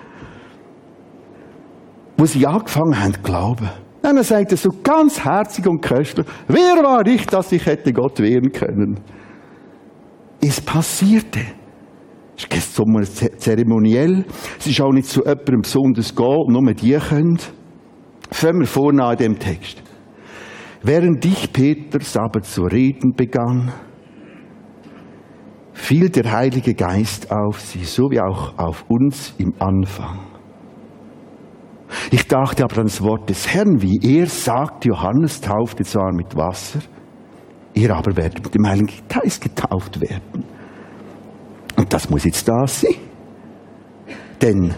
wo 2.16 2.24
sie 2.24 2.46
angefangen 2.46 2.98
haben 2.98 3.14
zu 3.14 3.20
glauben. 3.20 3.70
Dann 4.02 4.22
sagt 4.22 4.52
er 4.52 4.58
so 4.58 4.68
ganz 4.82 5.24
herzig 5.24 5.66
und 5.66 5.80
köstlich, 5.80 6.26
wer 6.46 6.82
war 6.84 7.06
ich, 7.06 7.26
dass 7.26 7.50
ich 7.52 7.64
hätte 7.64 7.92
Gott 7.92 8.20
wehren 8.20 8.52
können? 8.52 9.00
Es 10.40 10.60
passierte. 10.60 11.40
Es 12.36 12.44
ist 12.44 12.50
kein 12.50 13.38
zeremoniell. 13.38 14.24
Es 14.58 14.66
ist 14.66 14.80
auch 14.82 14.92
nicht 14.92 15.08
zu 15.08 15.20
jemandem 15.20 15.62
besonders 15.62 16.14
gehen, 16.14 16.46
nur 16.48 16.74
die 16.74 16.98
können. 16.98 17.38
Fangen 18.30 18.60
wir 18.60 18.66
vorne 18.66 19.04
an 19.04 19.16
dem 19.16 19.38
Text. 19.38 19.82
Während 20.82 21.24
ich 21.24 21.52
Peters 21.52 22.16
aber 22.16 22.42
zu 22.42 22.62
reden 22.62 23.14
begann, 23.14 23.72
fiel 25.72 26.10
der 26.10 26.30
Heilige 26.30 26.74
Geist 26.74 27.30
auf 27.30 27.60
sie, 27.60 27.84
so 27.84 28.10
wie 28.10 28.20
auch 28.20 28.58
auf 28.58 28.84
uns 28.88 29.34
im 29.38 29.54
Anfang. 29.58 30.18
Ich 32.10 32.26
dachte 32.26 32.64
aber 32.64 32.78
an 32.78 32.84
das 32.84 33.02
Wort 33.02 33.28
des 33.30 33.52
Herrn, 33.52 33.80
wie 33.80 33.98
er 34.02 34.26
sagt, 34.26 34.84
Johannes 34.84 35.40
taufte 35.40 35.84
zwar 35.84 36.12
mit 36.12 36.36
Wasser, 36.36 36.80
ihr 37.72 37.94
aber 37.94 38.16
werdet 38.16 38.44
mit 38.44 38.54
dem 38.54 38.66
Heiligen 38.66 38.92
Geist 39.08 39.42
getauft 39.42 40.00
werden. 40.00 40.44
Und 41.76 41.92
das 41.92 42.10
muss 42.10 42.24
jetzt 42.24 42.48
da 42.48 42.66
sein. 42.66 42.94
Denn 44.40 44.74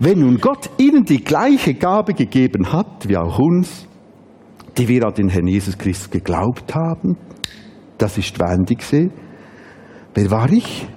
wenn 0.00 0.20
nun 0.20 0.38
Gott 0.38 0.68
ihnen 0.78 1.04
die 1.04 1.22
gleiche 1.22 1.74
Gabe 1.74 2.14
gegeben 2.14 2.72
hat, 2.72 3.08
wie 3.08 3.16
auch 3.16 3.38
uns, 3.38 3.86
die 4.76 4.88
wir 4.88 5.06
an 5.06 5.14
den 5.14 5.28
Herrn 5.28 5.46
Jesus 5.46 5.78
Christus 5.78 6.10
geglaubt 6.10 6.74
haben, 6.74 7.16
das 7.98 8.18
ist 8.18 8.38
wendig 8.40 8.78
gesehen. 8.78 9.12
Wer 10.14 10.30
war 10.30 10.50
ich? 10.50 10.88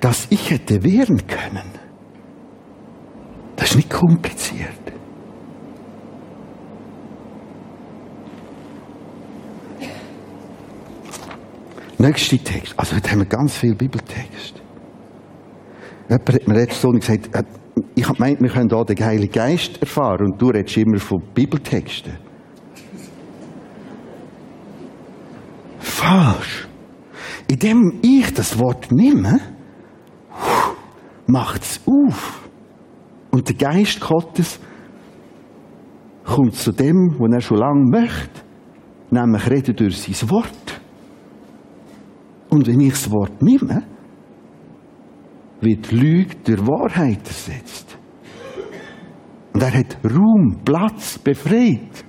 dass 0.00 0.26
ich 0.30 0.50
hätte 0.50 0.82
wehren 0.82 1.26
können. 1.26 1.70
Das 3.56 3.70
ist 3.70 3.76
nicht 3.76 3.90
kompliziert. 3.90 4.68
Nächster 11.98 12.42
Text. 12.42 12.74
Also 12.76 12.94
heute 12.94 13.10
haben 13.10 13.18
wir 13.20 13.26
ganz 13.26 13.56
viel 13.56 13.74
Bibeltext. 13.74 14.62
Jemand 16.08 16.32
hat 16.32 16.48
mir 16.48 16.54
letzte 16.54 16.78
Stunde 16.78 17.00
gesagt, 17.00 17.34
äh, 17.34 17.42
ich 17.94 18.04
habe 18.04 18.16
gemeint, 18.16 18.40
wir 18.40 18.48
können 18.48 18.70
hier 18.70 18.84
den 18.84 19.04
Heiligen 19.04 19.32
Geist 19.32 19.80
erfahren 19.80 20.32
und 20.32 20.40
du 20.40 20.48
redest 20.48 20.76
immer 20.76 20.98
von 20.98 21.22
Bibeltexten. 21.34 22.14
Falsch. 25.78 26.66
Indem 27.46 28.00
ich 28.02 28.32
das 28.32 28.58
Wort 28.58 28.90
nehme, 28.90 29.40
macht 31.26 31.62
es 31.62 31.80
auf. 31.86 32.48
Und 33.30 33.48
der 33.48 33.56
Geist 33.56 34.00
Gottes 34.00 34.58
kommt 36.24 36.54
zu 36.54 36.72
dem, 36.72 37.16
was 37.18 37.32
er 37.32 37.40
schon 37.40 37.58
lange 37.58 37.84
möchte, 37.90 38.40
nämlich 39.10 39.50
reden 39.50 39.76
durch 39.76 40.00
sein 40.00 40.30
Wort. 40.30 40.80
Und 42.48 42.66
wenn 42.66 42.80
ich 42.80 42.92
das 42.92 43.10
Wort 43.10 43.42
nehme, 43.42 43.82
wird 45.60 45.92
Lüge 45.92 46.36
der 46.46 46.58
Wahrheit 46.66 47.26
ersetzt. 47.26 47.98
Und 49.52 49.62
er 49.62 49.72
hat 49.72 49.98
Raum, 50.04 50.60
Platz, 50.64 51.18
befreit. 51.18 52.04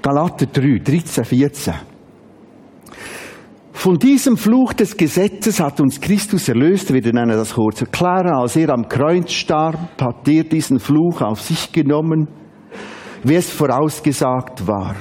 Galater 0.00 0.46
3, 0.46 0.78
13, 0.78 1.24
14. 1.24 1.74
Von 3.72 3.98
diesem 3.98 4.36
Fluch 4.36 4.72
des 4.74 4.96
Gesetzes 4.96 5.60
hat 5.60 5.80
uns 5.80 6.00
Christus 6.00 6.48
erlöst. 6.48 6.92
Wir 6.92 7.04
werden 7.04 7.28
das 7.28 7.54
kurz 7.54 7.80
erklären. 7.80 8.32
Als 8.32 8.56
er 8.56 8.70
am 8.70 8.88
Kreuz 8.88 9.32
starb, 9.32 10.00
hat 10.00 10.28
er 10.28 10.44
diesen 10.44 10.78
Fluch 10.78 11.20
auf 11.20 11.40
sich 11.40 11.72
genommen, 11.72 12.28
wie 13.24 13.34
es 13.34 13.50
vorausgesagt 13.50 14.66
war. 14.66 14.94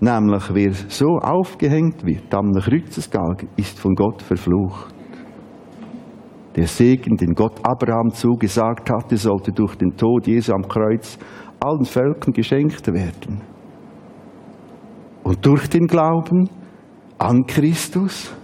Nämlich, 0.00 0.42
wer 0.52 0.72
so 0.88 1.18
aufgehängt 1.18 2.04
wird 2.04 2.34
am 2.34 2.52
Kreuzesgalg, 2.52 3.46
ist 3.56 3.78
von 3.78 3.94
Gott 3.94 4.22
verflucht. 4.22 4.97
Der 6.58 6.66
Segen, 6.66 7.16
den 7.16 7.34
Gott 7.34 7.60
Abraham 7.62 8.10
zugesagt 8.12 8.90
hatte, 8.90 9.16
sollte 9.16 9.52
durch 9.52 9.76
den 9.76 9.96
Tod 9.96 10.26
Jesu 10.26 10.52
am 10.52 10.66
Kreuz 10.66 11.16
allen 11.60 11.84
Völkern 11.84 12.32
geschenkt 12.32 12.84
werden. 12.88 13.40
Und 15.22 15.46
durch 15.46 15.68
den 15.68 15.86
Glauben 15.86 16.50
an 17.16 17.46
Christus 17.46 18.34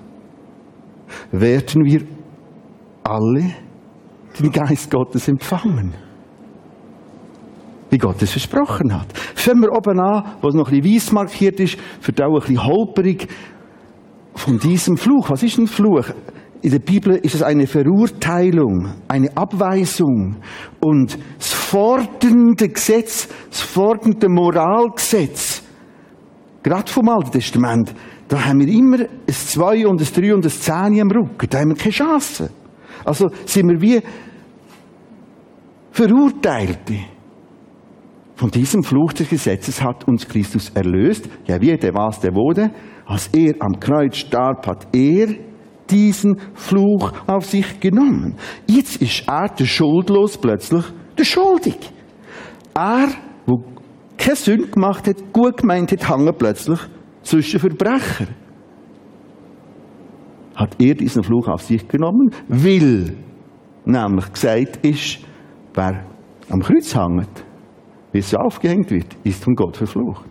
werden 1.33 1.85
wir 1.85 2.03
alle 3.03 3.51
den 4.39 4.53
Geist 4.53 4.93
Gottes 4.93 5.27
empfangen. 5.27 5.93
Wie 7.91 7.99
Gott 7.99 8.23
es 8.23 8.31
versprochen 8.31 8.95
hat. 8.95 9.13
Fangen 9.35 9.63
wir 9.63 9.73
oben 9.73 9.99
an, 9.99 10.37
wo 10.41 10.47
es 10.47 10.55
noch 10.55 10.71
ein 10.71 10.83
bisschen 10.83 10.95
weiss 10.95 11.13
markiert 11.13 11.59
ist, 11.59 11.77
wird 12.01 12.23
auch 12.23 12.33
ein 12.33 12.39
bisschen 12.39 12.65
holperig 12.65 13.27
von 14.37 14.57
diesem 14.61 14.97
Fluch. 14.97 15.31
Was 15.31 15.43
ist 15.43 15.59
ein 15.59 15.67
Fluch? 15.67 16.11
In 16.65 16.71
der 16.71 16.79
Bibel 16.79 17.17
ist 17.17 17.35
es 17.35 17.43
eine 17.43 17.67
Verurteilung, 17.67 18.89
eine 19.07 19.37
Abweisung 19.37 20.37
und 20.81 21.19
das 21.37 21.53
fordernde 21.53 22.71
Gesetz, 22.71 23.29
das 23.51 23.61
fordernde 23.61 24.31
Moralgesetz, 24.31 25.63
gerade 26.63 26.91
vom 26.91 27.07
Alten 27.11 27.33
Testament, 27.33 27.95
da 28.29 28.47
haben 28.47 28.61
wir 28.61 28.69
immer 28.69 29.01
ein 29.01 29.09
Zwei 29.29 29.87
und 29.87 30.01
ein 30.01 30.09
Drei 30.11 30.35
und 30.35 30.47
ein 30.47 30.51
Zehn 30.51 31.03
am 31.03 31.11
Rücken. 31.11 31.47
Da 31.51 31.61
haben 31.61 31.69
wir 31.69 31.77
keine 31.77 31.93
Chance. 31.93 32.49
Also 33.05 33.29
sind 33.45 33.69
wir 33.69 33.83
wie 33.83 34.01
Verurteilte. 35.91 36.95
Von 38.37 38.51
diesem 38.51 38.83
Fluch 38.83 39.13
des 39.13 39.29
Gesetzes 39.29 39.83
hat 39.83 40.09
uns 40.09 40.27
Christus 40.27 40.71
erlöst. 40.71 41.29
Ja, 41.47 41.61
wie 41.61 41.77
der 41.77 41.93
was 41.93 42.21
der 42.21 42.35
wurde. 42.35 42.71
Als 43.05 43.29
er 43.35 43.53
am 43.61 43.79
Kreuz 43.79 44.17
starb, 44.17 44.67
hat 44.67 44.89
er 44.95 45.29
diesen 45.91 46.39
Fluch 46.55 47.13
auf 47.27 47.47
sich 47.47 47.81
genommen. 47.81 48.37
Jetzt 48.67 48.97
ist 49.03 49.29
er 49.29 49.49
der 49.49 49.67
Schuldlos 49.67 50.39
plötzlich 50.39 50.85
der 51.17 51.25
Schuldig. 51.25 51.77
Er, 52.75 53.09
wo 53.47 53.63
keine 54.17 54.37
Sünde 54.37 54.69
gemacht 54.69 55.07
hat, 55.07 55.33
gut 55.33 55.59
gemeint 55.59 55.93
hat, 55.93 56.09
hangen 56.09 56.35
plötzlich 56.37 56.81
zwischen 57.23 57.61
Verbrecher. 57.61 58.27
Hat 60.55 60.77
er 60.81 60.95
diesen 60.95 61.23
Fluch 61.23 61.49
auf 61.49 61.63
sich 61.63 61.87
genommen, 61.89 62.31
weil 62.49 63.17
nämlich 63.85 64.33
gesagt 64.33 64.85
ist, 64.85 65.19
wer 65.75 66.05
am 66.49 66.61
Kreuz 66.61 66.95
hängt, 66.95 67.45
wie 68.13 68.19
es 68.19 68.35
aufgehängt 68.35 68.91
wird, 68.91 69.17
ist 69.25 69.43
von 69.43 69.55
Gott 69.55 69.77
verflucht. 69.77 70.25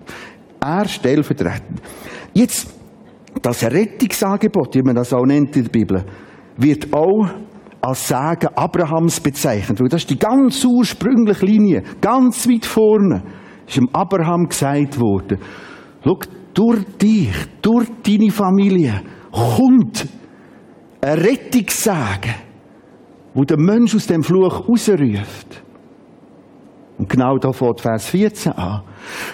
Er 0.61 0.87
stellvertretend. 0.87 1.81
Jetzt, 2.33 2.73
das 3.43 3.63
Rettungsangebot, 3.63 4.73
wie 4.75 4.81
man 4.81 4.95
das 4.95 5.13
auch 5.13 5.25
nennt 5.25 5.55
in 5.55 5.63
der 5.63 5.71
Bibel, 5.71 6.03
wird 6.57 6.91
auch 6.93 7.27
als 7.81 8.07
Sagen 8.07 8.47
Abrahams 8.55 9.19
bezeichnet. 9.19 9.79
Weil 9.79 9.89
das 9.89 10.01
ist 10.01 10.09
die 10.09 10.17
ganz 10.17 10.63
ursprüngliche 10.63 11.45
Linie, 11.45 11.83
ganz 11.99 12.47
weit 12.47 12.65
vorne, 12.65 13.21
ist 13.67 13.77
dem 13.77 13.89
Abraham 13.93 14.47
gesagt 14.47 14.99
worden. 14.99 15.39
Schau, 16.03 16.17
durch 16.53 16.83
dich, 17.01 17.33
durch 17.61 17.87
deine 18.03 18.31
Familie 18.31 19.01
kommt 19.31 20.07
ein 21.01 21.19
Rettungssagen, 21.19 22.35
wo 23.33 23.43
der 23.43 23.59
Mensch 23.59 23.93
aus 23.95 24.07
dem 24.07 24.23
Fluch 24.23 24.69
rausruft. 24.69 25.63
Und 26.97 27.09
genau 27.09 27.37
da 27.37 27.51
fährt 27.51 27.81
Vers 27.81 28.07
14 28.07 28.53
an. 28.53 28.83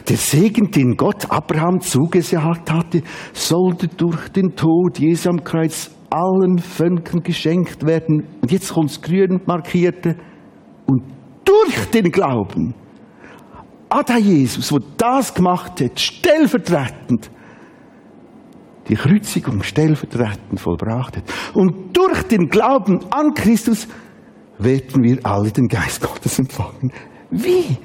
Der 0.07 0.17
Segen, 0.17 0.71
den 0.71 0.95
Gott 0.95 1.29
Abraham 1.29 1.79
zugesagt 1.81 2.71
hatte, 2.71 3.03
sollte 3.33 3.87
durch 3.87 4.29
den 4.29 4.55
Tod 4.55 4.99
Jesu 4.99 5.29
am 5.29 5.43
Kreuz 5.43 5.91
allen 6.09 6.57
Völkern 6.59 7.21
geschenkt 7.21 7.85
werden. 7.85 8.27
Und 8.41 8.51
jetzt 8.51 8.73
kommt 8.73 8.89
das 8.89 9.01
grün 9.01 9.41
markierte. 9.45 10.15
Und 10.85 11.03
durch 11.45 11.85
den 11.91 12.11
Glauben 12.11 12.73
an 13.89 14.21
Jesus, 14.21 14.69
der 14.69 14.79
das 14.97 15.33
gemacht 15.33 15.81
hat, 15.81 15.99
stellvertretend, 15.99 17.29
die 18.87 18.95
Kreuzigung 18.95 19.61
stellvertretend 19.63 20.59
vollbracht 20.59 21.17
hat. 21.17 21.23
Und 21.53 21.95
durch 21.95 22.23
den 22.23 22.49
Glauben 22.49 22.99
an 23.11 23.33
Christus 23.33 23.87
werden 24.57 25.03
wir 25.03 25.25
alle 25.25 25.51
den 25.51 25.67
Geist 25.67 26.01
Gottes 26.01 26.39
empfangen. 26.39 26.91
Wie 27.31 27.77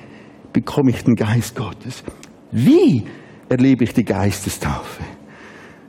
bekomme 0.54 0.90
ich 0.90 1.04
den 1.04 1.16
Geist 1.16 1.54
Gottes? 1.54 2.02
Wie 2.50 3.04
erlebe 3.50 3.84
ich 3.84 3.92
die 3.92 4.04
Geistestaufe? 4.04 5.02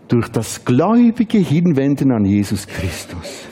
Durch 0.09 0.27
das 0.27 0.65
gläubige 0.65 1.37
Hinwenden 1.37 2.11
an 2.11 2.25
Jesus 2.25 2.67
Christus. 2.67 3.47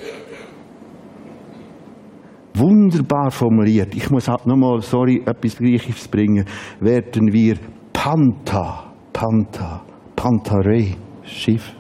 Wunderbar 2.56 3.32
formuliert. 3.32 3.96
Ich 3.96 4.12
muss 4.12 4.28
halt 4.28 4.46
nochmal, 4.46 4.82
sorry, 4.82 5.24
etwas 5.26 5.56
Griechisches 5.58 6.08
bringen. 6.08 6.46
Werden 6.80 7.32
wir 7.32 7.56
Panta, 7.92 8.94
Panta, 9.12 9.84
Pantare, 10.16 10.96
Schiff. 11.24 11.74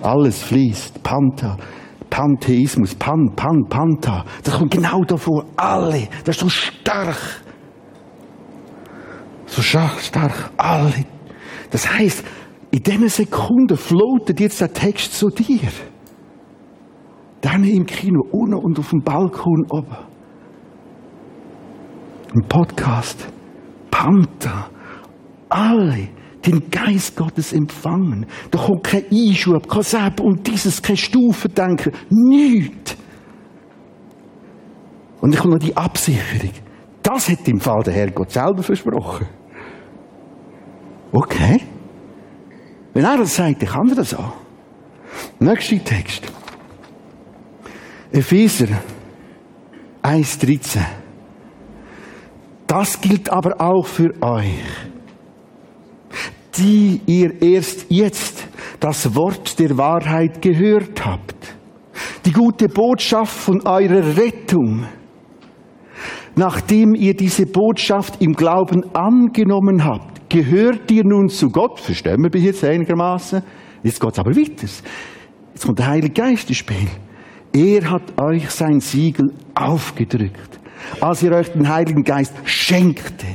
Alles 0.00 0.42
fließt. 0.42 1.02
Panta. 1.02 1.56
Pantheismus, 2.08 2.94
Pan, 2.94 3.32
Pan, 3.36 3.64
Panta. 3.68 4.24
Das 4.42 4.56
kommt 4.56 4.70
genau 4.70 5.02
davor. 5.04 5.44
Alle. 5.56 6.08
Das 6.24 6.36
ist 6.36 6.40
so 6.40 6.48
stark. 6.48 7.18
So 9.48 9.62
stark. 9.62 10.50
Alle. 10.56 11.04
Das 11.70 11.92
heißt, 11.92 12.24
in 12.70 12.82
diesen 12.82 13.08
Sekunden 13.08 13.76
floatet 13.76 14.40
jetzt 14.40 14.60
der 14.60 14.72
Text 14.72 15.14
zu 15.14 15.28
dir. 15.28 15.68
Dann 17.40 17.64
im 17.64 17.86
Kino, 17.86 18.22
unten 18.30 18.54
und 18.54 18.78
auf 18.78 18.90
dem 18.90 19.00
Balkon 19.00 19.64
oben. 19.70 19.96
Im 22.34 22.48
Podcast. 22.48 23.28
Panther. 23.90 24.70
Alle 25.48 26.08
den 26.44 26.70
Geist 26.70 27.16
Gottes 27.16 27.52
empfangen. 27.52 28.26
Da 28.50 28.58
kommt 28.58 28.84
kein 28.84 29.04
Einschub, 29.10 29.68
kein 29.68 29.82
Sepp 29.82 30.20
und 30.20 30.46
dieses, 30.46 30.80
kein 30.82 30.96
Stufendenken. 30.96 31.92
Nichts. 32.10 32.96
Und 35.20 35.34
ich 35.34 35.40
komme 35.40 35.54
noch 35.54 35.60
die 35.60 35.76
Absicherung. 35.76 36.52
Das 37.02 37.28
hat 37.28 37.48
im 37.48 37.60
Fall 37.60 37.82
der 37.82 37.94
Herrgott 37.94 38.30
selber 38.30 38.62
versprochen. 38.62 39.26
Okay. 41.12 41.60
Wenn 42.92 43.04
er 43.04 43.18
das 43.18 43.36
sagt, 43.36 43.62
dann 43.62 43.68
kann 43.68 43.88
er 43.90 43.96
das 43.96 44.14
auch. 44.14 44.34
Nächster 45.38 45.82
Text. 45.82 46.32
Epheser 48.10 48.68
1,13. 50.02 50.80
Das 52.66 53.00
gilt 53.00 53.30
aber 53.30 53.60
auch 53.60 53.86
für 53.86 54.10
euch, 54.22 54.62
die 56.56 57.00
ihr 57.06 57.40
erst 57.40 57.86
jetzt 57.88 58.46
das 58.80 59.14
Wort 59.14 59.58
der 59.58 59.76
Wahrheit 59.76 60.42
gehört 60.42 61.04
habt. 61.04 61.56
Die 62.24 62.32
gute 62.32 62.68
Botschaft 62.68 63.32
von 63.32 63.66
eurer 63.66 64.16
Rettung. 64.16 64.86
Nachdem 66.36 66.94
ihr 66.94 67.14
diese 67.14 67.46
Botschaft 67.46 68.22
im 68.22 68.34
Glauben 68.34 68.84
angenommen 68.94 69.84
habt, 69.84 70.07
gehört 70.28 70.90
ihr 70.90 71.04
nun 71.04 71.28
zu 71.28 71.48
Gott. 71.48 71.80
Verstehen 71.80 72.22
wir 72.22 72.40
jetzt 72.40 72.64
einigermaßen? 72.64 73.42
Jetzt 73.82 74.00
geht's 74.00 74.18
aber 74.18 74.34
weiter. 74.34 74.66
Jetzt 75.54 75.64
kommt 75.64 75.78
der 75.78 75.86
Heilige 75.86 76.12
Geist 76.12 76.48
ins 76.48 76.58
Spiel. 76.58 76.88
Er 77.52 77.90
hat 77.90 78.20
euch 78.20 78.50
sein 78.50 78.80
Siegel 78.80 79.32
aufgedrückt, 79.54 80.60
als 81.00 81.22
er 81.22 81.32
euch 81.32 81.50
den 81.52 81.68
Heiligen 81.68 82.04
Geist 82.04 82.34
schenkte, 82.44 83.26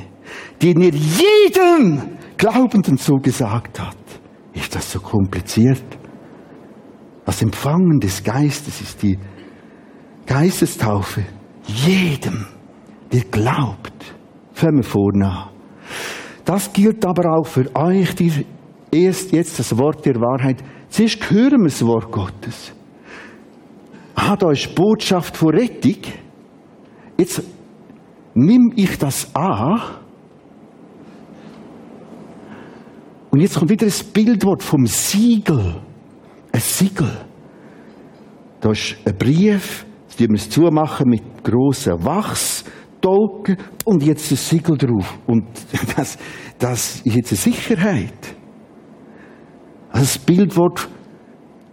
den 0.61 0.81
er 0.81 0.93
jedem 0.93 2.01
Glaubenden 2.37 2.97
zugesagt 2.97 3.79
hat. 3.79 3.97
Ist 4.53 4.75
das 4.75 4.91
so 4.91 4.99
kompliziert? 4.99 5.83
Das 7.25 7.41
Empfangen 7.41 7.99
des 7.99 8.23
Geistes 8.23 8.81
ist 8.81 9.01
die 9.01 9.17
Geistestaufe. 10.25 11.23
Jedem, 11.65 12.45
der 13.11 13.21
glaubt. 13.21 14.15
Fangen 14.53 14.77
wir 14.77 14.83
vorne 14.83 15.25
an. 15.25 15.49
Das 16.45 16.71
gilt 16.73 17.05
aber 17.05 17.37
auch 17.37 17.45
für 17.45 17.73
euch, 17.75 18.15
die 18.15 18.45
erst 18.91 19.31
jetzt 19.31 19.59
das 19.59 19.77
Wort 19.77 20.05
der 20.05 20.15
Wahrheit. 20.15 20.63
Zuerst 20.89 21.29
hören 21.31 21.61
wir 21.61 21.69
das 21.69 21.85
Wort 21.85 22.11
Gottes. 22.11 22.73
Da 24.15 24.51
ist 24.51 24.73
Botschaft 24.75 25.35
von 25.37 25.55
Rettung. 25.55 25.97
Jetzt 27.17 27.43
nimm 28.33 28.73
ich 28.75 28.97
das 28.97 29.33
an. 29.35 29.81
Und 33.31 33.39
jetzt 33.39 33.57
kommt 33.57 33.71
wieder 33.71 33.85
das 33.85 34.03
Bildwort 34.03 34.61
vom 34.61 34.85
Siegel. 34.85 35.81
Ein 36.51 36.59
Siegel. 36.59 37.09
Da 38.61 38.71
ist 38.71 38.95
ein 39.05 39.17
Brief, 39.17 39.85
das 40.07 40.19
wir 40.19 40.29
es 40.35 40.49
zumachen 40.49 41.09
mit 41.09 41.43
grossen 41.43 42.05
Wachsdolken 43.03 43.57
und 43.85 44.03
jetzt 44.03 44.31
ein 44.31 44.37
Siegel 44.37 44.77
drauf. 44.77 45.17
Und 45.27 45.45
das, 45.95 46.17
das 46.57 47.01
ist 47.01 47.15
jetzt 47.15 47.31
eine 47.31 47.55
Sicherheit. 47.55 48.35
Also 49.89 50.05
das 50.05 50.17
Bildwort 50.19 50.89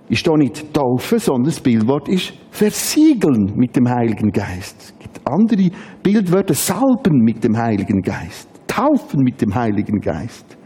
ist 0.09 0.27
da 0.27 0.37
nicht 0.37 0.75
Taufe, 0.75 1.19
sondern 1.19 1.45
das 1.45 1.61
Bildwort 1.61 2.09
ist 2.09 2.33
versiegeln 2.51 3.55
mit 3.57 3.77
dem 3.77 3.89
Heiligen 3.89 4.31
Geist. 4.31 4.77
Es 4.81 4.99
gibt 4.99 5.21
andere 5.25 5.71
Bildwörter, 6.03 6.55
salben 6.55 7.19
mit 7.21 7.43
dem 7.45 7.57
Heiligen 7.57 8.03
Geist, 8.03 8.49
taufen 8.67 9.23
mit 9.23 9.41
dem 9.41 9.55
Heiligen 9.55 10.01
Geist. 10.01 10.59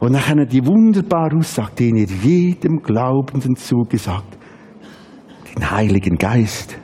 Und 0.00 0.12
nachher 0.12 0.44
die 0.46 0.66
wunderbare 0.66 1.36
Aussage, 1.36 1.74
den 1.76 1.96
ihr 1.96 2.08
jedem 2.22 2.78
Glaubenden 2.82 3.54
zugesagt, 3.54 4.36
den 5.54 5.70
Heiligen 5.70 6.16
Geist. 6.16 6.76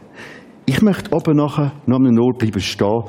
Ich 0.71 0.83
möchte 0.83 1.13
oben 1.13 1.37
nachher 1.37 1.73
noch 1.87 1.97
am 1.97 2.17
Ort 2.21 2.39
bleiben 2.39 2.61
stehen, 2.61 3.03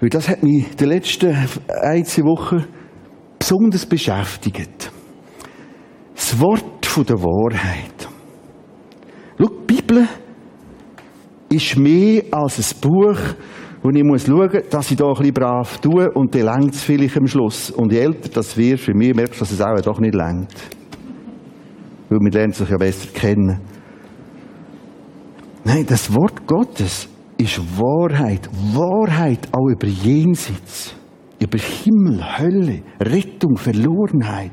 weil 0.00 0.10
das 0.10 0.28
hat 0.28 0.42
mich 0.42 0.66
die 0.76 0.84
letzten 0.84 1.34
ein, 1.82 2.04
zwei 2.04 2.24
Wochen 2.24 2.66
besonders 3.38 3.86
beschäftigt. 3.86 4.92
Das 6.14 6.38
Wort 6.38 6.62
der 7.08 7.16
Wahrheit. 7.22 8.06
Schau, 9.38 9.46
die 9.46 9.74
Bibel 9.74 10.08
ist 11.48 11.78
mehr 11.78 12.24
als 12.32 12.58
ein 12.58 12.80
Buch, 12.82 13.18
wo 13.82 13.88
ich 13.88 14.04
muss 14.04 14.26
schauen, 14.26 14.62
dass 14.68 14.90
ich 14.90 14.98
da 14.98 15.06
ein 15.06 15.14
bisschen 15.14 15.32
brav 15.32 15.78
tue 15.78 16.10
und 16.12 16.34
dann 16.34 16.42
längt 16.42 16.74
es 16.74 16.82
vielleicht 16.82 17.16
am 17.16 17.26
Schluss. 17.26 17.70
Und 17.70 17.94
je 17.94 18.00
älter 18.00 18.28
das 18.28 18.58
wird, 18.58 18.78
für 18.78 18.92
mich 18.92 19.14
merkst 19.14 19.36
du, 19.36 19.38
dass 19.38 19.52
es 19.52 19.62
auch 19.62 19.80
doch 19.80 20.00
nicht 20.00 20.14
längt. 20.14 20.52
Weil 22.10 22.18
man 22.20 22.30
lernt 22.30 22.56
sich 22.56 22.68
ja 22.68 22.76
besser 22.76 23.08
kennen. 23.14 23.69
Nein, 25.64 25.84
das 25.86 26.14
Wort 26.14 26.46
Gottes 26.46 27.08
ist 27.36 27.60
Wahrheit. 27.78 28.48
Wahrheit 28.72 29.48
auch 29.52 29.68
über 29.68 29.86
Jenseits. 29.86 30.94
Über 31.38 31.58
Himmel, 31.58 32.38
Hölle, 32.38 32.82
Rettung, 33.00 33.56
Verlorenheit. 33.56 34.52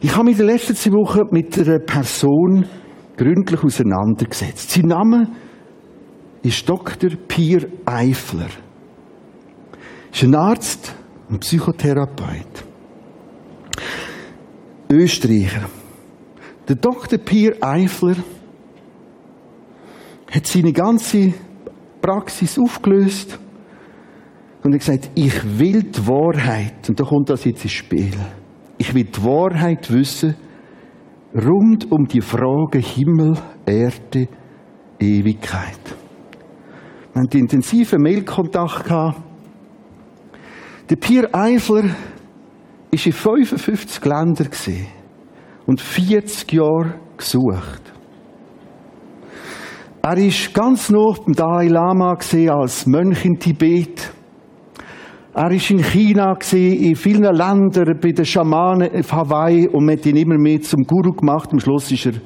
Ich 0.00 0.14
habe 0.14 0.24
mich 0.24 0.38
in 0.38 0.46
den 0.46 0.54
letzten 0.54 0.74
zwei 0.74 0.92
Wochen 0.92 1.22
mit 1.30 1.58
einer 1.58 1.78
Person 1.78 2.66
gründlich 3.16 3.62
auseinandergesetzt. 3.62 4.70
Sein 4.70 4.86
Name 4.86 5.28
ist 6.42 6.68
Dr. 6.68 7.10
Pier 7.26 7.68
Eifler. 7.86 8.48
Er 10.10 10.12
ist 10.12 10.22
ein 10.22 10.34
Arzt 10.34 10.94
und 11.30 11.40
Psychotherapeut. 11.40 12.64
Österreicher. 14.90 15.68
Der 16.68 16.76
Dr. 16.76 17.18
Pier 17.18 17.56
Eifler 17.62 18.16
hat 20.34 20.46
seine 20.46 20.72
ganze 20.72 21.32
Praxis 22.02 22.58
aufgelöst 22.58 23.38
und 24.62 24.72
hat 24.72 24.80
gesagt, 24.80 25.10
ich 25.14 25.58
will 25.58 25.84
die 25.84 26.06
Wahrheit. 26.08 26.88
Und 26.88 26.98
da 26.98 27.04
kommt 27.04 27.30
das 27.30 27.44
jetzt 27.44 27.62
ins 27.62 27.72
Spiel. 27.72 28.14
Ich 28.76 28.92
will 28.92 29.04
die 29.04 29.22
Wahrheit 29.22 29.92
wissen 29.92 30.34
rund 31.34 31.90
um 31.90 32.06
die 32.06 32.20
Frage 32.20 32.78
Himmel, 32.78 33.34
Erde, 33.64 34.28
Ewigkeit. 34.98 35.78
Wir 37.12 37.22
hatten 37.22 37.38
intensiven 37.38 38.02
Mailkontakt. 38.02 38.88
Der 40.90 40.96
Pierre 40.96 41.32
Eifler 41.32 41.84
war 41.84 41.92
in 42.90 42.98
55 42.98 44.04
Ländern 44.04 44.48
und 45.66 45.80
40 45.80 46.52
Jahre 46.52 46.94
gesucht. 47.16 47.93
Er 50.06 50.18
ist 50.18 50.52
ganz 50.52 50.90
noch 50.90 51.20
beim 51.24 51.32
Dalai 51.32 51.68
Lama 51.68 52.18
als 52.50 52.84
Mönch 52.84 53.24
in 53.24 53.38
Tibet. 53.38 54.12
Er 55.32 55.44
war 55.44 55.50
in 55.50 55.82
China, 55.82 56.36
in 56.52 56.94
vielen 56.94 57.22
Ländern, 57.22 57.98
bei 58.02 58.12
den 58.12 58.26
Schamanen 58.26 58.94
auf 58.94 59.10
Hawaii 59.10 59.66
und 59.66 59.86
man 59.86 59.96
hat 59.96 60.04
ihn 60.04 60.16
immer 60.16 60.36
mehr 60.36 60.60
zum 60.60 60.82
Guru 60.82 61.12
gemacht. 61.12 61.48
Am 61.52 61.58
Schluss 61.58 61.90
war 61.90 62.12
er 62.12 62.20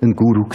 ein 0.00 0.14
Guru. 0.14 0.46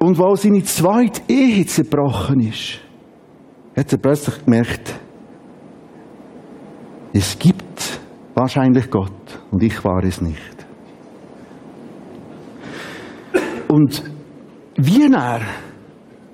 Und 0.00 0.18
weil 0.18 0.36
seine 0.36 0.64
zweite 0.64 1.22
Ehe 1.28 1.64
zerbrochen 1.64 2.40
ist, 2.40 2.80
hat 3.76 3.92
er 3.92 3.98
plötzlich 3.98 4.44
gemerkt, 4.44 4.98
es 7.12 7.38
gibt 7.38 8.00
wahrscheinlich 8.34 8.90
Gott 8.90 9.19
und 9.50 9.62
ich 9.62 9.84
war 9.84 10.02
es 10.04 10.20
nicht. 10.20 10.66
Und 13.68 14.02
wie 14.76 15.12
er, 15.12 15.40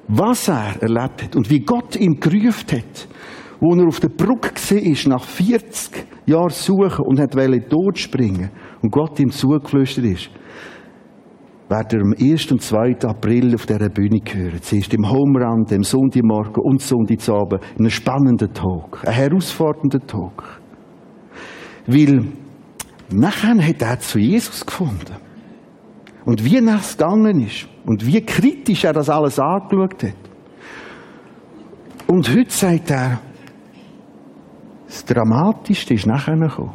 was 0.09 0.49
er 0.49 0.81
erlebt 0.81 1.23
hat 1.23 1.37
und 1.37 1.51
wie 1.51 1.61
Gott 1.61 1.97
ihn 1.97 2.19
gerufen 2.19 2.73
hat, 2.73 3.09
wo 3.61 3.75
er 3.75 3.87
auf 3.87 4.01
der 4.01 4.09
Brücke 4.09 4.51
war, 4.55 5.09
nach 5.09 5.25
40 5.25 6.07
Jahren 6.27 6.51
suchen 6.51 7.05
und 7.05 7.21
hat 7.21 7.33
tot 7.69 7.99
springen 7.99 8.51
und 8.83 8.91
Gott 8.91 9.19
ihm 9.21 9.31
zugeflüstert 9.31 10.05
ist, 10.05 10.31
werden 11.69 12.01
am 12.01 12.15
1. 12.19 12.53
und 12.53 12.63
2. 12.63 12.97
April 13.07 13.55
auf 13.55 13.67
dieser 13.67 13.89
Bühne 13.89 14.21
hören. 14.25 14.63
Zuerst 14.63 14.95
im 14.95 15.09
Homerun, 15.09 15.67
am 15.69 15.83
Sonntagmorgen 15.83 16.63
und 16.63 16.81
Sonntagabend. 16.81 17.61
Einen 17.79 17.91
spannenden 17.91 18.53
Talk. 18.53 19.03
Einen 19.05 19.17
herausfordernden 19.17 20.07
Talk. 20.07 20.61
Weil 21.87 22.25
nachher 23.13 23.57
hat 23.67 23.83
er 23.83 23.99
zu 24.01 24.19
Jesus 24.19 24.65
gefunden. 24.65 25.17
Und 26.25 26.45
wie 26.45 26.61
das 26.61 26.97
gegangen 26.97 27.41
ist. 27.41 27.69
Und 27.85 28.05
wie 28.05 28.21
kritisch 28.21 28.85
er 28.85 28.93
das 28.93 29.09
alles 29.09 29.39
angeschaut 29.39 30.03
hat. 30.03 30.17
Und 32.09 32.29
heute 32.29 32.51
sagt 32.51 32.91
er, 32.91 33.21
das 34.87 35.05
Dramatischste 35.05 35.95
ist 35.95 36.07
nachher 36.07 36.37
gekommen. 36.37 36.75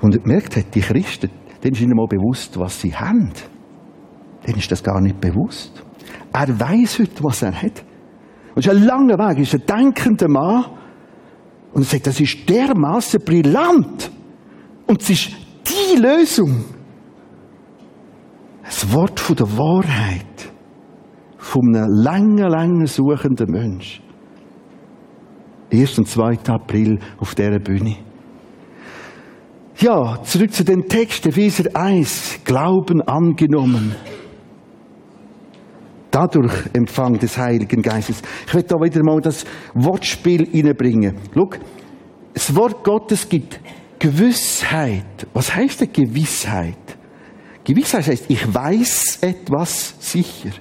Und 0.00 0.14
er 0.14 0.20
gemerkt 0.20 0.56
hat, 0.56 0.74
die 0.74 0.80
Christen, 0.80 1.30
dann 1.60 1.72
ist 1.72 1.80
ihnen 1.80 1.96
mal 1.96 2.06
bewusst, 2.06 2.58
was 2.58 2.80
sie 2.80 2.94
haben. 2.94 3.32
Dann 4.44 4.56
ist 4.56 4.70
das 4.70 4.82
gar 4.82 5.00
nicht 5.00 5.20
bewusst. 5.20 5.82
Er 6.32 6.60
weiß 6.60 7.00
heute, 7.00 7.24
was 7.24 7.42
er 7.42 7.52
hat. 7.52 7.84
Und 8.54 8.64
es 8.64 8.66
ist 8.66 8.72
ein 8.72 8.84
langer 8.84 9.18
Weg, 9.18 9.38
er 9.38 9.42
ist 9.42 9.54
ein 9.54 9.66
denkender 9.66 10.28
Mann. 10.28 10.64
Und 11.76 11.82
er 11.82 11.88
sagt, 11.88 12.06
das 12.06 12.20
ist 12.20 12.48
dermaßen 12.48 13.20
brillant. 13.22 14.10
Und 14.86 15.02
es 15.02 15.10
ist 15.10 15.30
die 15.66 16.00
Lösung. 16.00 16.64
Das 18.64 18.90
Wort 18.94 19.20
von 19.20 19.36
der 19.36 19.58
Wahrheit. 19.58 20.52
Von 21.36 21.76
einem 21.76 21.90
langen, 21.90 22.48
langen 22.48 22.86
suchenden 22.86 23.50
Mensch. 23.50 24.00
1. 25.70 25.98
und 25.98 26.08
2. 26.08 26.38
April 26.48 26.98
auf 27.18 27.34
dieser 27.34 27.58
Bühne. 27.58 27.96
Ja, 29.76 30.22
zurück 30.22 30.54
zu 30.54 30.64
dem 30.64 30.88
Text, 30.88 31.26
Epheser 31.26 31.76
1, 31.76 32.40
Glauben 32.46 33.02
angenommen. 33.02 33.94
Dadurch 36.16 36.54
Empfang 36.72 37.18
des 37.18 37.36
Heiligen 37.36 37.82
Geistes. 37.82 38.22
Ich 38.46 38.54
werde 38.54 38.68
da 38.68 38.76
wieder 38.76 39.04
mal 39.04 39.20
das 39.20 39.44
Wortspiel 39.74 40.48
reinbringen. 40.50 41.14
Schau, 41.34 41.50
das 42.32 42.56
Wort 42.56 42.82
Gottes 42.82 43.28
gibt 43.28 43.60
Gewissheit. 43.98 45.26
Was 45.34 45.54
heißt 45.54 45.82
denn 45.82 45.92
Gewissheit? 45.92 46.96
Gewissheit 47.64 48.06
heißt, 48.06 48.24
ich 48.30 48.54
weiß 48.54 49.18
etwas 49.20 49.94
sicher. 49.98 50.52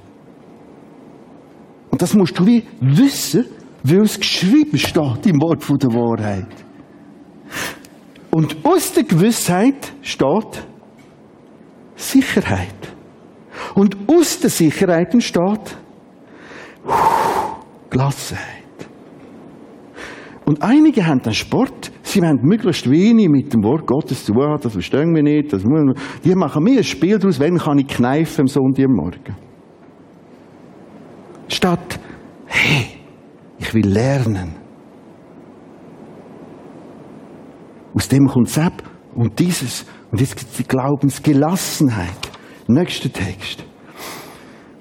Und 1.89 2.01
das 2.01 2.13
musst 2.15 2.37
du 2.37 2.45
wie 2.45 2.63
wissen, 2.81 3.45
weil 3.81 4.01
es 4.01 4.19
geschrieben 4.19 4.77
steht 4.77 5.25
im 5.25 5.39
Wort 5.39 5.63
von 5.63 5.77
der 5.77 5.93
Wahrheit. 5.93 6.53
Und 8.29 8.57
aus 8.65 8.91
der 8.91 9.05
Gewissheit 9.05 9.93
steht 10.01 10.67
Sicherheit. 11.95 12.94
Und 13.75 13.97
aus 14.07 14.39
der 14.39 14.49
Sicherheit 14.49 15.13
entsteht 15.13 15.77
Gelassenheit. 17.89 18.55
Und 20.45 20.61
einige 20.61 21.05
haben 21.05 21.21
dann 21.21 21.33
Sport, 21.33 21.91
sie 22.03 22.21
wollen 22.21 22.39
möglichst 22.41 22.89
wenig 22.89 23.29
mit 23.29 23.53
dem 23.53 23.63
Wort 23.63 23.85
Gottes 23.85 24.25
zu 24.25 24.33
tun 24.33 24.43
haben, 24.43 24.61
das 24.61 24.73
verstehen 24.73 25.13
wir 25.13 25.23
nicht, 25.23 25.51
das 25.51 25.63
man, 25.63 25.93
die 26.23 26.35
machen 26.35 26.63
mir 26.63 26.77
ein 26.77 26.83
Spiel 26.83 27.17
daraus, 27.17 27.39
wenn 27.39 27.57
kann 27.57 27.79
ich 27.79 27.87
kneifen 27.87 28.41
am 28.41 28.47
Sonntagmorgen. 28.47 29.35
Statt, 31.47 31.99
hey, 32.45 32.85
ich 33.57 33.73
will 33.73 33.87
lernen. 33.87 34.55
Aus 37.93 38.07
dem 38.07 38.27
kommt 38.27 38.47
es. 38.47 38.59
Und 39.15 39.39
dieses, 39.39 39.85
und 40.11 40.19
jetzt 40.19 40.35
gibt 40.35 40.51
es 40.51 40.57
die 40.57 40.67
Glaubensgelassenheit. 40.67 42.24
Nächster 42.67 43.11
Text. 43.11 43.63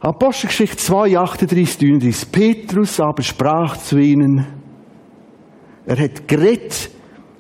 Apostelgeschichte 0.01 0.77
2, 0.77 1.19
38, 1.19 1.81
39. 1.81 2.33
Petrus 2.33 2.99
aber 2.99 3.23
sprach 3.23 3.77
zu 3.77 3.99
ihnen, 3.99 4.47
er 5.87 5.99
hat 5.99 6.27
geredet, 6.27 6.91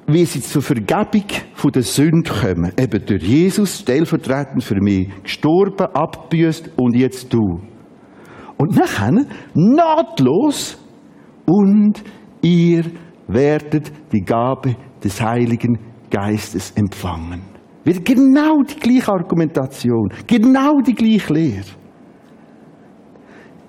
wie 0.06 0.24
sie 0.26 0.42
zur 0.42 0.60
Vergebung 0.60 1.24
von 1.54 1.72
der 1.72 1.82
Sünde 1.82 2.30
kommen. 2.30 2.72
Eben 2.78 3.06
durch 3.06 3.22
Jesus, 3.22 3.80
stellvertretend 3.80 4.62
für 4.62 4.80
mich, 4.80 5.08
gestorben, 5.22 5.86
abbüßt 5.86 6.72
und 6.76 6.94
jetzt 6.94 7.32
du. 7.32 7.60
Und 8.58 8.76
nachher, 8.76 9.24
nahtlos, 9.54 10.78
und 11.46 12.02
ihr 12.42 12.84
werdet 13.28 13.90
die 14.12 14.22
Gabe 14.22 14.76
des 15.02 15.20
Heiligen 15.20 15.78
Geistes 16.10 16.70
empfangen. 16.72 17.53
Wieder 17.84 18.00
genau 18.00 18.62
die 18.62 18.76
gleiche 18.76 19.12
Argumentation, 19.12 20.08
genau 20.26 20.80
die 20.80 20.94
gleiche 20.94 21.32
Lehre. 21.32 21.64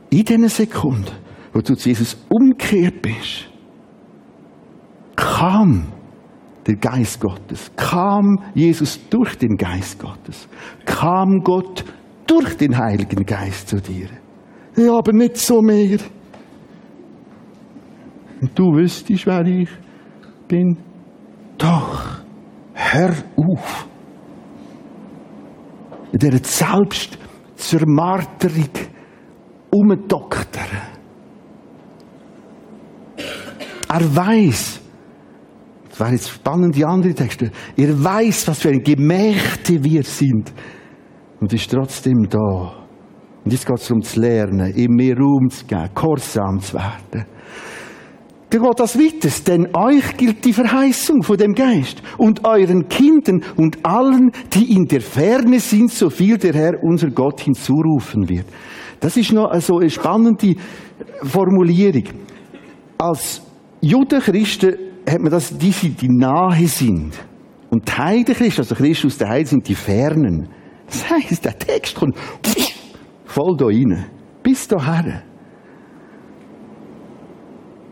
In 0.09 0.23
diesen 0.23 0.47
Sekunden, 0.47 1.11
wo 1.51 1.59
du 1.59 1.75
zu 1.75 1.89
Jesus 1.89 2.17
umgekehrt 2.29 3.01
bist, 3.01 3.49
kam 5.15 5.87
der 6.65 6.75
Geist 6.77 7.19
Gottes, 7.19 7.71
kam 7.75 8.39
Jesus 8.53 8.99
durch 9.09 9.37
den 9.37 9.57
Geist 9.57 9.99
Gottes, 9.99 10.47
kam 10.85 11.41
Gott 11.43 11.83
durch 12.25 12.55
den 12.57 12.77
Heiligen 12.77 13.25
Geist 13.25 13.67
zu 13.67 13.77
dir. 13.77 14.07
Ja, 14.77 14.97
aber 14.97 15.13
nicht 15.13 15.37
so 15.37 15.61
mehr. 15.61 15.99
Und 18.41 18.57
du 18.57 18.73
wüsstest, 18.73 19.25
wer 19.25 19.45
ich 19.45 19.69
bin. 20.47 20.77
Doch, 21.57 22.19
hör 22.73 23.13
auf. 23.37 23.87
Dieser 26.15 26.43
selbst 26.43 27.17
zur 27.55 27.85
Marterung 27.85 28.69
umdoktern. 29.69 30.81
Er 33.89 34.15
weiß, 34.15 34.81
das 35.89 35.99
wäre 35.99 36.11
jetzt 36.11 36.29
spannend, 36.29 36.75
die 36.75 36.85
andere 36.85 37.13
Texte, 37.13 37.51
er 37.75 38.03
weiß, 38.03 38.47
was 38.47 38.59
für 38.59 38.69
ein 38.69 38.83
Gemächte 38.83 39.83
wir 39.83 40.03
sind 40.03 40.53
und 41.39 41.53
ist 41.53 41.69
trotzdem 41.69 42.27
da. 42.29 42.85
Und 43.43 43.51
jetzt 43.51 43.65
geht 43.65 43.77
es 43.77 43.87
darum 43.87 44.01
zu 44.01 44.19
lernen, 44.19 44.73
ihm 44.75 44.95
mehr 44.95 45.17
Raum 45.17 45.49
zu 45.49 45.65
geben, 45.65 45.89
gehorsam 45.93 46.59
zu 46.59 46.73
werden. 46.73 47.25
Dann 48.49 48.61
geht 48.61 48.79
das 48.79 48.97
weiter, 48.97 49.29
denn 49.47 49.75
euch 49.75 50.17
gilt 50.17 50.45
die 50.45 50.53
Verheißung 50.53 51.23
von 51.23 51.37
dem 51.37 51.53
Geist 51.53 52.01
und 52.17 52.45
euren 52.45 52.87
Kindern 52.87 53.43
und 53.55 53.83
allen, 53.83 54.31
die 54.53 54.73
in 54.75 54.85
der 54.85 55.01
Ferne 55.01 55.59
sind, 55.59 55.91
so 55.91 56.09
viel 56.09 56.37
der 56.37 56.53
Herr 56.53 56.83
unser 56.83 57.09
Gott 57.09 57.41
hinzurufen 57.41 58.29
wird. 58.29 58.45
Das 58.99 59.17
ist 59.17 59.33
noch 59.33 59.53
so 59.59 59.79
eine 59.79 59.89
spannende 59.89 60.55
Formulierung. 61.23 62.03
Als 62.97 63.41
Judenchristen 63.81 64.75
hat 65.09 65.19
man 65.19 65.31
das, 65.31 65.57
die 65.57 65.71
sind, 65.71 66.01
die 66.01 66.09
nahe 66.09 66.67
sind. 66.67 67.13
Und 67.69 67.87
die 67.87 67.91
Heidenchristen, 67.91 68.63
also 68.63 68.75
Christen 68.75 69.07
aus 69.07 69.17
der 69.17 69.29
Heide, 69.29 69.49
sind 69.49 69.67
die 69.67 69.75
Fernen. 69.75 70.47
Das 70.87 71.09
heisst, 71.09 71.43
der 71.43 71.57
Text 71.57 71.95
kommt 71.95 72.15
voll 73.25 73.57
da 73.57 73.65
rein. 73.65 74.05
Bis 74.41 74.67
dahin. 74.67 75.21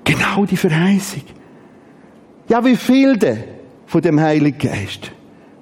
Genau 0.03 0.45
die 0.45 0.57
Verheißung. 0.57 1.23
Ja, 2.49 2.63
wie 2.63 2.75
viel 2.75 3.17
denn 3.17 3.43
von 3.85 4.01
dem 4.01 4.19
Heiligen 4.19 4.57
Geist? 4.57 5.11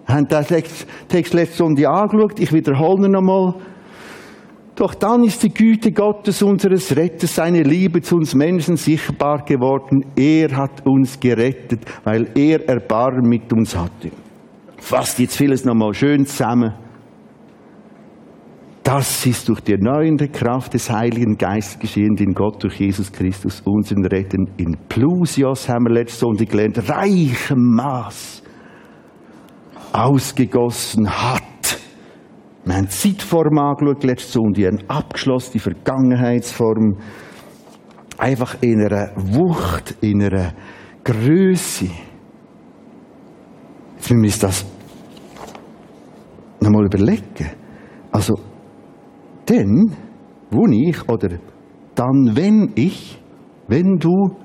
Haben 0.06 0.28
den 0.28 0.64
Text 1.08 1.34
letzte 1.34 1.58
Sonntag 1.58 1.88
angeschaut. 1.88 2.40
Ich 2.40 2.52
wiederhole 2.52 3.06
ihn 3.06 3.12
nochmal. 3.12 3.56
Doch 4.76 4.96
dann 4.96 5.24
ist 5.24 5.44
die 5.44 5.54
Güte 5.54 5.92
Gottes, 5.92 6.42
unseres 6.42 6.96
Retters, 6.96 7.36
seine 7.36 7.62
Liebe 7.62 8.02
zu 8.02 8.16
uns 8.16 8.34
Menschen 8.34 8.78
sichtbar 8.78 9.46
geworden. 9.46 10.06
Er 10.16 10.56
hat 10.56 10.86
uns 10.86 11.20
gerettet, 11.20 11.82
weil 12.04 12.28
er 12.36 12.68
Erbarmen 12.68 13.30
mit 13.30 13.52
uns 13.54 13.76
hatte. 13.76 14.12
Fasst 14.78 15.20
jetzt 15.20 15.38
vieles 15.38 15.66
nochmal 15.66 15.94
schön 15.94 16.26
zusammen. 16.26 16.74
Das 18.84 19.26
ist 19.28 19.48
durch 19.48 19.62
die 19.62 19.74
erneuernde 19.74 20.28
Kraft 20.28 20.74
des 20.74 20.90
Heiligen 20.90 21.38
Geistes 21.38 21.78
geschehen, 21.78 22.16
den 22.16 22.34
Gott 22.34 22.64
durch 22.64 22.80
Jesus 22.80 23.12
Christus, 23.12 23.62
unseren 23.64 24.06
Retter, 24.06 24.38
in 24.58 24.76
Plusios, 24.90 25.70
haben 25.70 25.86
wir 25.86 25.94
letzte 25.94 26.22
Sonntag 26.22 26.50
gelernt, 26.50 26.90
reichem 26.90 27.76
Maß 27.76 28.42
ausgegossen 29.94 31.08
hat. 31.10 31.44
Wir 32.66 32.76
haben 32.76 32.86
die 32.86 32.90
Zeitform 32.90 33.58
angeschaut, 33.60 34.04
letzte 34.04 34.32
Sonntag, 34.34 34.66
eine 34.66 34.90
abgeschlossene 34.90 35.60
Vergangenheitsform. 35.60 36.98
Einfach 38.18 38.58
in 38.62 38.82
einer 38.82 39.12
Wucht, 39.16 39.96
in 40.02 40.24
einer 40.24 40.54
Größe. 41.04 41.86
Jetzt 43.96 44.10
müssen 44.10 44.22
wir 44.22 44.28
uns 44.28 44.40
das 44.40 44.66
nochmal 46.60 46.86
überlegen. 46.86 47.52
Also, 48.12 48.36
denn, 49.48 49.92
wo 50.50 50.68
ich, 50.68 51.10
oder 51.10 51.40
dann, 51.96 52.36
wenn 52.36 52.72
ich, 52.76 53.20
wenn 53.68 53.98
du 53.98 54.36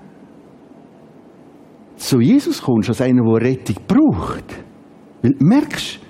zu 1.97 2.21
Jesus 2.21 2.63
kommst, 2.63 2.89
als 2.89 3.01
einer, 3.01 3.23
der 3.23 3.49
Rettung 3.49 3.77
braucht, 3.87 4.45
weil 5.23 5.33
du 5.33 5.45
merkst, 5.45 6.01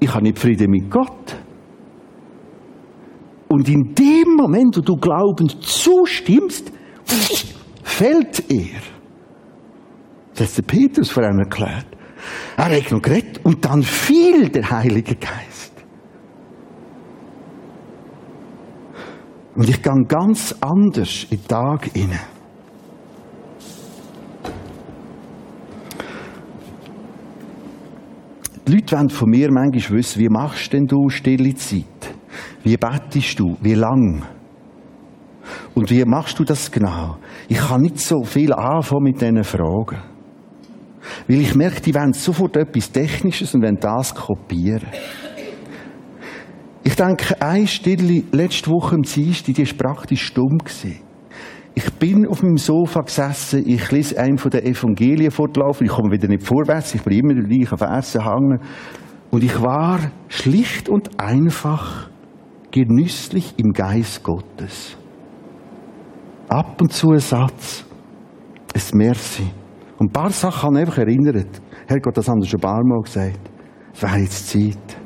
ich 0.00 0.12
habe 0.12 0.24
nicht 0.24 0.38
Frieden 0.38 0.70
mit 0.70 0.90
Gott. 0.90 1.36
Und 3.48 3.68
in 3.68 3.94
dem 3.94 4.34
Moment, 4.36 4.76
wo 4.76 4.80
du 4.80 4.96
glaubend 4.96 5.62
zustimmst, 5.62 6.72
fällt 7.82 8.50
er. 8.50 8.80
Das 10.34 10.50
hat 10.50 10.58
der 10.58 10.62
Petrus 10.62 11.10
vor 11.10 11.22
einem 11.22 11.40
erklärt. 11.40 11.86
Er 12.56 12.76
hat 12.76 12.90
noch 12.90 13.02
geredet 13.02 13.40
und 13.44 13.64
dann 13.64 13.82
fiel 13.82 14.48
der 14.48 14.70
Heilige 14.70 15.14
Geist. 15.16 15.51
Und 19.54 19.68
ich 19.68 19.82
gehe 19.82 20.04
ganz 20.08 20.54
anders 20.60 21.26
in 21.30 21.38
den 21.38 21.48
Tag 21.48 21.90
hinein. 21.92 22.20
Die 28.66 28.72
Leute 28.72 28.96
wollen 28.96 29.10
von 29.10 29.28
mir 29.28 29.50
manchmal 29.52 29.98
wissen, 29.98 30.20
wie 30.20 30.28
machst 30.28 30.72
denn 30.72 30.86
du 30.86 31.08
stille 31.08 31.54
Zeit? 31.54 31.84
Wie 32.62 32.76
bettest 32.76 33.38
du? 33.38 33.56
Wie 33.60 33.74
lang? 33.74 34.22
Und 35.74 35.90
wie 35.90 36.04
machst 36.04 36.38
du 36.38 36.44
das 36.44 36.70
genau? 36.70 37.16
Ich 37.48 37.58
kann 37.58 37.82
nicht 37.82 37.98
so 37.98 38.22
viel 38.22 38.52
anfangen 38.52 39.02
mit 39.04 39.20
diesen 39.20 39.44
Fragen. 39.44 39.98
Weil 41.28 41.40
ich 41.40 41.54
merke, 41.54 41.80
die 41.80 41.94
wollen 41.94 42.12
sofort 42.12 42.56
etwas 42.56 42.92
Technisches 42.92 43.54
und 43.54 43.62
wollen 43.62 43.78
das 43.80 44.14
kopieren. 44.14 44.86
Ich 46.84 46.96
denke, 46.96 47.40
eine 47.40 47.66
Stille 47.66 48.24
letzte 48.32 48.70
Woche 48.70 48.96
im 48.96 49.02
Dienstag, 49.02 49.54
die 49.54 49.66
war 49.66 49.92
praktisch 49.92 50.26
stumm. 50.26 50.58
Gewesen. 50.58 50.98
Ich 51.74 51.90
bin 51.94 52.26
auf 52.26 52.42
meinem 52.42 52.58
Sofa 52.58 53.00
gesessen, 53.00 53.62
ich 53.66 53.90
lese 53.90 54.18
einen 54.18 54.36
von 54.36 54.50
den 54.50 54.64
Evangelien 54.64 55.30
fortlaufen, 55.30 55.86
ich 55.86 55.92
komme 55.92 56.12
wieder 56.12 56.28
nicht 56.28 56.42
vorwärts, 56.42 56.94
ich 56.94 57.02
bleibe 57.02 57.32
immer 57.32 57.42
gleich 57.42 57.72
auf 57.72 57.78
Versen 57.78 58.24
hängen. 58.24 58.60
Und 59.30 59.42
ich 59.42 59.62
war 59.62 59.98
schlicht 60.28 60.90
und 60.90 61.18
einfach 61.18 62.10
genüsslich 62.70 63.54
im 63.56 63.72
Geist 63.72 64.22
Gottes. 64.22 64.98
Ab 66.48 66.80
und 66.82 66.92
zu 66.92 67.12
ein 67.12 67.20
Satz, 67.20 67.86
ein 68.74 68.98
Merci. 68.98 69.44
Und 69.96 70.08
ein 70.08 70.12
paar 70.12 70.30
Sachen 70.30 70.62
haben 70.62 70.76
einfach 70.76 70.98
erinnert. 70.98 71.62
Herr 71.86 72.00
Gott, 72.00 72.16
das 72.16 72.28
haben 72.28 72.40
wir 72.40 72.48
schon 72.48 72.58
ein 72.58 72.62
paar 72.62 72.84
Mal 72.84 73.00
gesagt. 73.00 73.40
Es 73.94 74.02
wäre 74.02 74.18
jetzt 74.18 74.48
Zeit. 74.48 75.01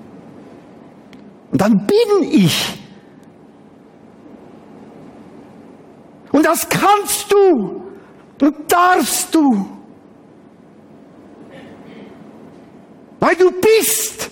Und 1.57 1.63
dann 1.63 1.87
bin 1.87 2.31
ich. 2.33 2.79
Und 6.31 6.45
das 6.45 6.69
kannst 6.69 7.33
du 7.33 7.83
und 8.43 8.71
darfst 8.71 9.35
du. 9.35 9.67
Weil 13.21 13.37
du 13.37 13.51
bist. 13.53 14.31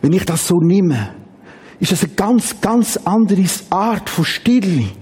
Wenn 0.00 0.14
ich 0.14 0.24
das 0.24 0.48
so 0.48 0.54
nehme, 0.60 1.14
ist 1.78 1.92
das 1.92 2.04
eine 2.04 2.14
ganz, 2.14 2.58
ganz 2.62 2.96
andere 3.04 3.44
Art 3.68 4.08
von 4.08 4.24
Stille. 4.24 4.92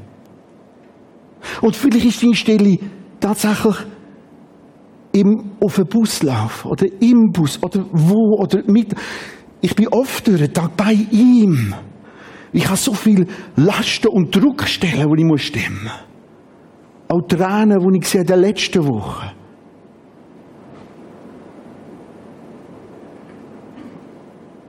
Und 1.61 1.77
vielleicht 1.77 2.07
ist 2.07 2.23
die 2.23 2.35
Stille 2.35 2.79
tatsächlich 3.21 3.77
im, 5.13 5.53
auf 5.61 5.77
dem 5.77 5.87
Buslauf 5.87 6.67
oder 6.67 6.87
im 7.01 7.31
Bus 7.31 7.63
oder 7.63 7.85
wo 7.93 8.37
oder 8.43 8.63
mit. 8.67 8.95
Ich 9.61 9.75
bin 9.75 9.89
oft 9.89 10.27
durch 10.27 10.41
den 10.41 10.53
Tag 10.53 10.77
bei 10.77 10.93
ihm. 11.11 11.75
Ich 12.53 12.67
habe 12.67 12.77
so 12.77 12.95
viel 12.95 13.27
Lasten 13.57 14.09
und 14.09 14.35
Druckstellen, 14.35 15.09
die 15.11 15.23
ich 15.23 15.27
muss 15.27 15.43
stemmen. 15.43 15.91
Auch 17.09 17.23
Tränen, 17.23 17.81
die 17.81 17.99
ich 18.07 18.15
in 18.15 18.27
der 18.27 18.37
letzten 18.37 18.87
Woche. 18.87 19.33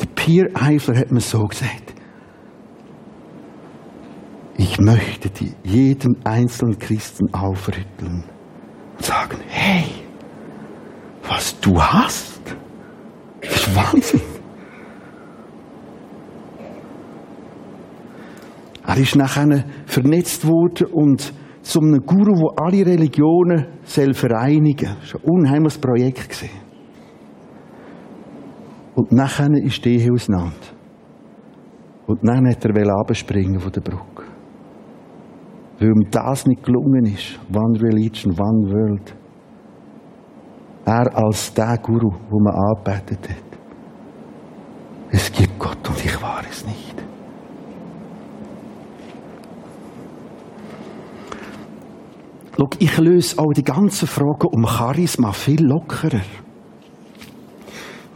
Der 0.02 0.08
Pierre 0.16 0.50
Eifler 0.56 0.98
hat 0.98 1.12
mir 1.12 1.20
so 1.20 1.46
gesagt. 1.46 1.85
Ich 4.58 4.80
möchte 4.80 5.30
die, 5.30 5.54
jeden 5.64 6.26
einzelnen 6.26 6.80
Christen 6.80 7.34
aufrütteln 7.34 8.24
und 8.94 9.06
sagen, 9.06 9.38
hey, 9.48 9.86
was 11.28 11.60
du 11.60 11.82
hast, 11.82 12.42
ist 13.42 13.76
Wahnsinn. 13.76 14.22
Er 18.88 18.98
ist 18.98 19.16
nachher 19.16 19.66
vernetzt 19.88 20.48
worden 20.48 20.88
und 20.92 21.34
zu 21.62 21.80
einem 21.80 22.06
Guru, 22.06 22.36
der 22.36 22.66
alle 22.66 22.86
Religionen 22.86 23.66
soll 23.84 24.14
vereinigen. 24.14 24.96
Das 25.02 25.16
war 25.16 25.22
ein 25.22 25.30
unheimliches 25.30 25.80
Projekt. 25.80 26.46
Und 28.94 29.12
nachher 29.12 29.52
ist 29.52 29.84
die 29.84 29.98
Ehe 29.98 30.14
auseinander. 30.14 30.54
Und 32.06 32.20
dann 32.24 32.48
hat 32.48 32.64
er 32.64 33.00
abspringen 33.00 33.60
von 33.60 33.72
der 33.72 33.82
Brücke. 33.82 34.15
Ihm 35.80 36.10
das 36.10 36.46
nicht 36.46 36.64
gelungen 36.64 37.06
ist. 37.06 37.40
One 37.54 37.80
Religion, 37.82 38.32
One 38.40 38.72
World. 38.72 39.16
Er 40.86 41.18
als 41.18 41.54
der 41.54 41.78
Guru, 41.80 42.12
wo 42.30 42.40
man 42.40 42.54
angebetet 42.54 43.30
hat. 43.30 43.60
Es 45.12 45.32
gibt 45.32 45.60
Gott 45.60 45.90
und 45.90 46.06
ich 46.06 46.22
war 46.22 46.42
es 46.50 46.66
nicht. 46.66 47.04
Schau, 52.58 52.70
ich 52.80 52.98
löse 52.98 53.38
auch 53.40 53.52
die 53.52 53.64
ganzen 53.64 54.08
Fragen 54.08 54.48
um 54.52 54.66
Charisma 54.66 55.34
viel 55.34 55.62
lockerer. 55.62 56.22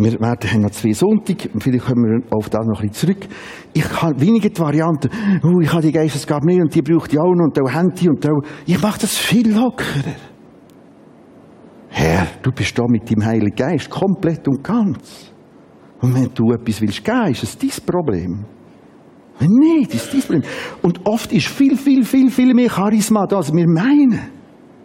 Wir 0.01 0.17
werden 0.21 0.61
noch 0.61 0.71
zwei 0.71 0.93
Sonntage, 0.93 1.49
vielleicht 1.59 1.85
kommen 1.85 2.05
wir 2.05 2.37
auf 2.37 2.49
das 2.49 2.65
noch 2.65 2.79
ein 2.79 2.87
bisschen 2.87 3.17
zurück. 3.17 3.27
Ich 3.73 4.01
habe 4.01 4.21
weniger 4.21 4.47
die 4.47 4.57
Variante, 4.57 5.09
oh, 5.43 5.59
ich 5.59 5.73
habe 5.73 5.81
die 5.81 5.91
Geistesgabe 5.91 6.45
mehr 6.45 6.61
und 6.61 6.73
die 6.73 6.81
braucht 6.81 7.11
die 7.11 7.19
auch 7.19 7.35
noch 7.35 7.47
und 7.47 7.57
da 7.57 7.69
haben 7.69 7.93
die 7.93 8.07
und 8.07 8.23
da. 8.23 8.31
Ich 8.65 8.81
mache 8.81 9.01
das 9.01 9.17
viel 9.17 9.53
lockerer. 9.53 10.15
Herr, 11.89 12.27
du 12.41 12.51
bist 12.51 12.79
da 12.79 12.83
mit 12.87 13.09
dem 13.09 13.25
Heiligen 13.25 13.53
Geist 13.53 13.89
komplett 13.89 14.47
und 14.47 14.63
ganz. 14.63 15.33
Und 15.99 16.15
wenn 16.15 16.29
du 16.33 16.53
etwas 16.53 16.79
willst 16.79 17.03
geben, 17.03 17.31
ist 17.31 17.43
es 17.43 17.57
dein 17.57 17.85
Problem. 17.85 18.45
Wenn 19.37 19.49
nicht, 19.49 19.93
ist 19.93 20.05
es 20.05 20.11
dein 20.11 20.21
Problem. 20.21 20.43
Und 20.81 21.05
oft 21.05 21.33
ist 21.33 21.47
viel, 21.47 21.75
viel, 21.75 22.05
viel, 22.05 22.31
viel 22.31 22.53
mehr 22.53 22.69
Charisma 22.69 23.25
da, 23.27 23.35
als 23.35 23.51
wir 23.51 23.67
meinen. 23.67 24.17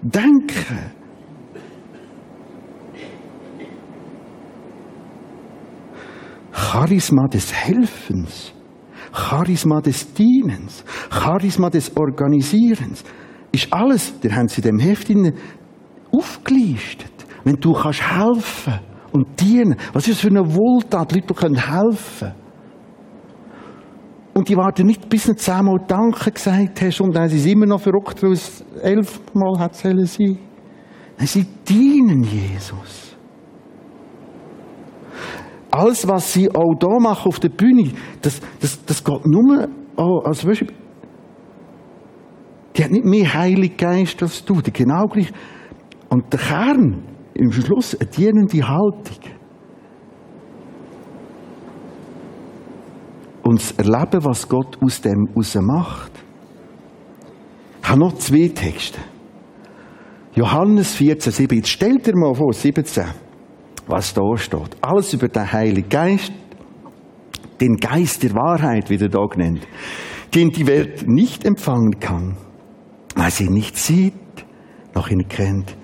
Denken. 0.02 1.03
Charisma 6.74 7.28
des 7.28 7.52
Helfens, 7.52 8.52
Charisma 9.12 9.80
des 9.80 10.12
Dienens, 10.12 10.84
Charisma 11.08 11.70
des 11.70 11.96
Organisierens, 11.96 13.04
ist 13.52 13.72
alles, 13.72 14.18
der 14.18 14.34
haben 14.34 14.48
sie 14.48 14.60
dem 14.60 14.80
Heft 14.80 15.08
aufgelistet. 16.10 17.12
Wenn 17.44 17.60
du 17.60 17.74
kannst 17.74 18.02
helfen 18.02 18.80
und 19.12 19.40
dienen, 19.40 19.76
was 19.92 20.08
ist 20.08 20.16
das 20.16 20.20
für 20.22 20.36
eine 20.36 20.52
Wohltat, 20.52 21.12
die 21.12 21.20
Leute 21.20 21.34
können 21.34 21.54
helfen. 21.54 22.34
Und 24.32 24.48
die 24.48 24.56
warten 24.56 24.88
nicht, 24.88 25.08
bis 25.08 25.26
du 25.26 25.36
zehnmal 25.36 25.78
Danke 25.86 26.32
gesagt 26.32 26.82
hast 26.82 27.00
und 27.00 27.14
dann 27.14 27.28
sind 27.28 27.38
sie 27.38 27.52
immer 27.52 27.66
noch 27.66 27.82
verrückt, 27.82 28.20
weil 28.20 28.32
es 28.32 28.64
elfmal 28.82 29.60
hat 29.60 29.76
sollen 29.76 30.06
sein. 30.06 30.38
Nein, 31.18 31.26
sie 31.28 31.46
dienen 31.68 32.24
Jesus. 32.24 33.13
Alles, 35.74 36.06
was 36.06 36.32
sie 36.32 36.48
auch 36.54 36.76
da 36.78 37.00
machen 37.00 37.26
auf 37.26 37.40
der 37.40 37.48
Bühne, 37.48 37.90
das, 38.22 38.40
das, 38.60 38.84
das 38.84 39.02
geht 39.02 39.26
nur, 39.26 39.66
oh, 39.96 40.20
also 40.24 40.48
weißt, 40.48 40.66
die 42.76 42.84
hat 42.84 42.92
nicht 42.92 43.04
mehr 43.04 43.34
Heilig 43.34 43.76
Geist 43.76 44.22
als 44.22 44.44
du, 44.44 44.60
die 44.60 44.72
genau 44.72 45.06
gleich. 45.06 45.32
Und 46.10 46.32
der 46.32 46.38
Kern, 46.38 47.02
im 47.34 47.50
Schluss, 47.50 47.96
eine 47.96 48.08
dienende 48.08 48.68
Haltung. 48.68 49.18
Und 53.42 53.60
das 53.60 53.72
Erleben, 53.72 54.24
was 54.24 54.48
Gott 54.48 54.78
aus 54.80 55.00
dem 55.00 55.26
raus 55.34 55.58
macht. 55.60 56.12
Ich 57.82 57.88
habe 57.88 57.98
noch 57.98 58.12
zwei 58.18 58.46
Texte. 58.46 59.00
Johannes 60.36 60.94
14, 60.94 61.32
7. 61.32 61.56
Jetzt 61.56 61.68
stellt 61.68 62.06
dir 62.06 62.14
mal 62.14 62.32
vor, 62.32 62.52
17, 62.52 63.06
was 63.86 64.14
da 64.14 64.36
steht. 64.36 64.76
Alles 64.80 65.12
über 65.12 65.28
den 65.28 65.52
Heiligen 65.52 65.88
Geist, 65.88 66.32
den 67.60 67.76
Geist 67.76 68.22
der 68.22 68.34
Wahrheit, 68.34 68.90
wie 68.90 68.96
er 68.96 69.08
da 69.08 69.24
genannt, 69.26 69.66
den 70.34 70.50
die 70.50 70.66
Welt 70.66 71.06
nicht 71.06 71.44
empfangen 71.44 72.00
kann, 72.00 72.36
weil 73.14 73.30
sie 73.30 73.48
nicht 73.48 73.76
sieht, 73.76 74.14
noch 74.94 75.08
ihn 75.08 75.28
kennt. 75.28 75.76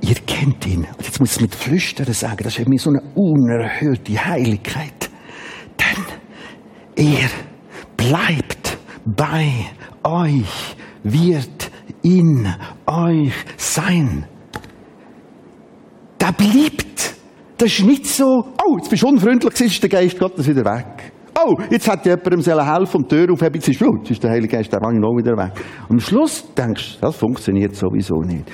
Ihr 0.00 0.16
kennt 0.26 0.66
ihn. 0.66 0.86
Und 0.96 1.06
jetzt 1.06 1.18
muss 1.18 1.30
ich 1.30 1.36
es 1.36 1.40
mit 1.40 1.54
Flüstern 1.54 2.12
sagen, 2.12 2.38
das 2.38 2.58
ist 2.58 2.64
für 2.64 2.68
mich 2.68 2.82
so 2.82 2.90
eine 2.90 3.02
unerhörte 3.14 4.24
Heiligkeit. 4.24 5.10
Denn 5.80 6.04
er 6.96 7.28
bleibt 7.96 8.76
bei 9.04 9.50
euch, 10.02 10.76
wird 11.02 11.70
in 12.02 12.46
euch 12.86 13.32
sein. 13.56 14.26
Der 16.20 16.32
bleibt. 16.32 17.03
Das 17.56 17.68
ist 17.68 17.84
nicht 17.84 18.06
so, 18.06 18.44
oh, 18.66 18.76
jetzt 18.78 18.90
bist 18.90 19.02
du 19.02 19.08
unfreundlich, 19.08 19.60
ist 19.60 19.82
der 19.82 19.90
Geist 19.90 20.18
Gottes 20.18 20.48
wieder 20.48 20.64
weg. 20.64 21.12
Oh, 21.36 21.54
jetzt 21.70 21.88
hat 21.88 22.04
jemandem 22.06 22.40
helfen 22.42 23.02
und 23.02 23.10
die 23.10 23.16
Tür 23.16 23.32
aufheben, 23.32 23.54
jetzt 23.54 23.68
ist 23.68 23.80
jetzt 23.80 24.10
ist 24.10 24.22
der 24.22 24.30
Heilige 24.30 24.56
Geist, 24.56 24.72
der 24.72 24.80
war 24.80 24.92
noch 24.92 25.16
wieder 25.16 25.36
weg. 25.36 25.52
Und 25.88 25.96
am 25.96 26.00
Schluss 26.00 26.44
denkst 26.54 26.94
du, 26.94 27.06
das 27.06 27.16
funktioniert 27.16 27.74
sowieso 27.74 28.20
nicht. 28.20 28.44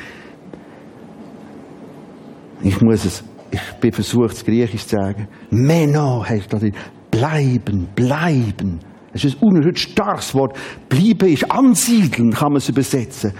Ich 2.62 2.80
muss 2.80 3.04
es, 3.04 3.24
ich 3.50 3.60
bin 3.80 3.92
versucht, 3.92 4.32
es 4.32 4.44
Griechisch 4.44 4.86
zu 4.86 4.96
sagen. 4.96 5.28
Meno 5.50 6.24
heißt 6.26 6.52
das. 6.52 6.62
Bleiben, 7.10 7.88
bleiben. 7.94 8.80
Es 9.12 9.24
ist 9.24 9.42
ein 9.42 9.48
unerhört 9.48 9.78
starkes 9.78 10.34
Wort. 10.34 10.56
Bleiben 10.88 11.28
ist 11.32 11.50
ansiedeln, 11.50 12.32
kann 12.32 12.52
man 12.52 12.58
es 12.58 12.68
übersetzen. 12.68 13.32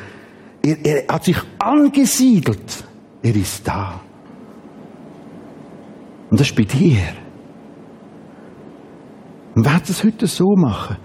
Er, 0.63 0.85
er 0.85 1.15
hat 1.15 1.25
sich 1.25 1.37
angesiedelt. 1.59 2.85
Er 3.23 3.37
ist 3.37 3.67
da. 3.67 4.01
Und 6.31 6.39
das 6.39 6.51
ist 6.51 6.57
bei 6.57 6.65
dir. 6.65 6.99
Und 9.55 9.65
werde 9.65 9.85
es 9.89 10.05
heute 10.05 10.27
so 10.27 10.47
machen, 10.57 10.97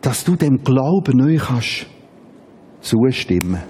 dass 0.00 0.24
du 0.24 0.34
dem 0.36 0.62
Glauben 0.62 1.16
neu 1.16 1.36
kannst 1.36 1.86
zustimmen. 2.80 3.62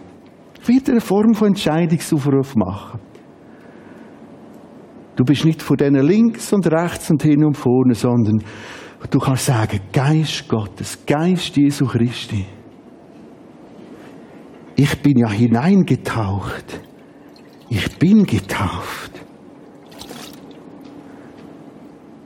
Wieder 0.65 0.93
eine 0.93 1.01
Form 1.01 1.35
von 1.35 1.49
Entscheidungsaufruf 1.49 2.57
machen. 2.57 3.01
Du 5.17 5.25
bist 5.25 5.45
nicht 5.45 5.63
von 5.63 5.77
denen 5.77 6.05
links 6.05 6.53
und 6.53 6.67
rechts 6.67 7.11
und 7.11 7.23
hin 7.23 7.45
und 7.45 7.57
vorne, 7.57 7.95
sondern 7.95 8.43
du 9.11 9.19
kannst 9.19 9.47
sagen, 9.47 9.81
Geist 9.93 10.49
Gottes, 10.49 11.05
Geist 11.07 11.57
Jesu 11.57 11.87
Christi. 11.87 12.45
Ich 14.77 15.03
bin 15.03 15.19
ja 15.19 15.31
hineingetaucht. 15.31 16.81
Ich 17.71 17.99
bin 17.99 18.25
getauft. 18.25 19.26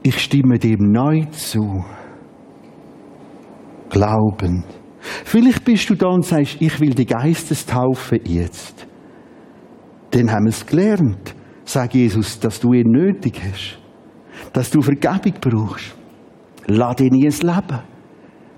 Ich 0.03 0.18
stimme 0.18 0.59
dem 0.59 0.92
neu 0.92 1.24
zu. 1.30 1.84
Glaubend. 3.88 4.64
Vielleicht 5.01 5.64
bist 5.64 5.90
du 5.90 5.94
da 5.94 6.09
und 6.09 6.24
sagst, 6.24 6.57
ich 6.61 6.78
will 6.80 6.94
die 6.94 7.07
Geistestaufe 7.07 8.20
jetzt. 8.24 8.86
Dann 10.11 10.30
haben 10.30 10.44
wir 10.44 10.51
es 10.51 10.66
gelernt, 10.66 11.34
sagt 11.64 11.94
Jesus, 11.94 12.38
dass 12.40 12.61
du 12.61 12.72
ihn 12.72 12.90
nötig 12.90 13.40
hast. 13.42 13.78
Dass 14.53 14.70
du 14.70 14.80
Vergebung 14.80 15.34
brauchst. 15.40 15.94
Lass 16.66 17.01
ihn 17.01 17.14
ins 17.22 17.42
Leben. 17.42 17.80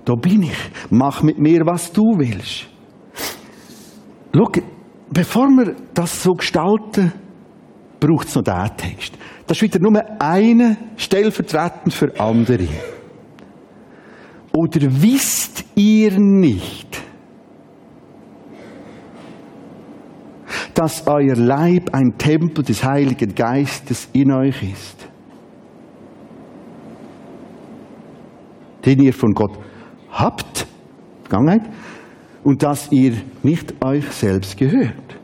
Da 0.04 0.14
bin 0.14 0.42
ich. 0.42 0.58
Mach 0.90 1.22
mit 1.22 1.38
mir, 1.38 1.60
was 1.64 1.92
du 1.92 2.02
willst. 2.18 2.68
Schau, 4.34 4.48
bevor 5.10 5.48
wir 5.48 5.76
das 5.94 6.22
so 6.22 6.32
gestalten, 6.32 7.12
braucht 8.00 8.28
es 8.28 8.34
noch 8.34 8.42
diesen 8.42 8.76
Text. 8.76 9.18
Das 9.52 9.58
ist 9.58 9.74
wieder 9.74 9.80
nur 9.80 10.02
eine 10.18 10.78
stellvertretend 10.96 11.92
für 11.92 12.18
andere. 12.18 12.68
Oder 14.50 14.80
wisst 14.80 15.66
ihr 15.74 16.18
nicht, 16.18 16.98
dass 20.72 21.06
euer 21.06 21.36
Leib 21.36 21.92
ein 21.92 22.16
Tempel 22.16 22.64
des 22.64 22.82
Heiligen 22.82 23.34
Geistes 23.34 24.08
in 24.14 24.32
euch 24.32 24.62
ist? 24.62 25.06
Den 28.86 29.02
ihr 29.02 29.12
von 29.12 29.34
Gott 29.34 29.58
habt, 30.12 30.66
Vergangenheit, 31.24 31.70
und 32.42 32.62
dass 32.62 32.90
ihr 32.90 33.16
nicht 33.42 33.84
euch 33.84 34.10
selbst 34.12 34.56
gehört. 34.56 35.21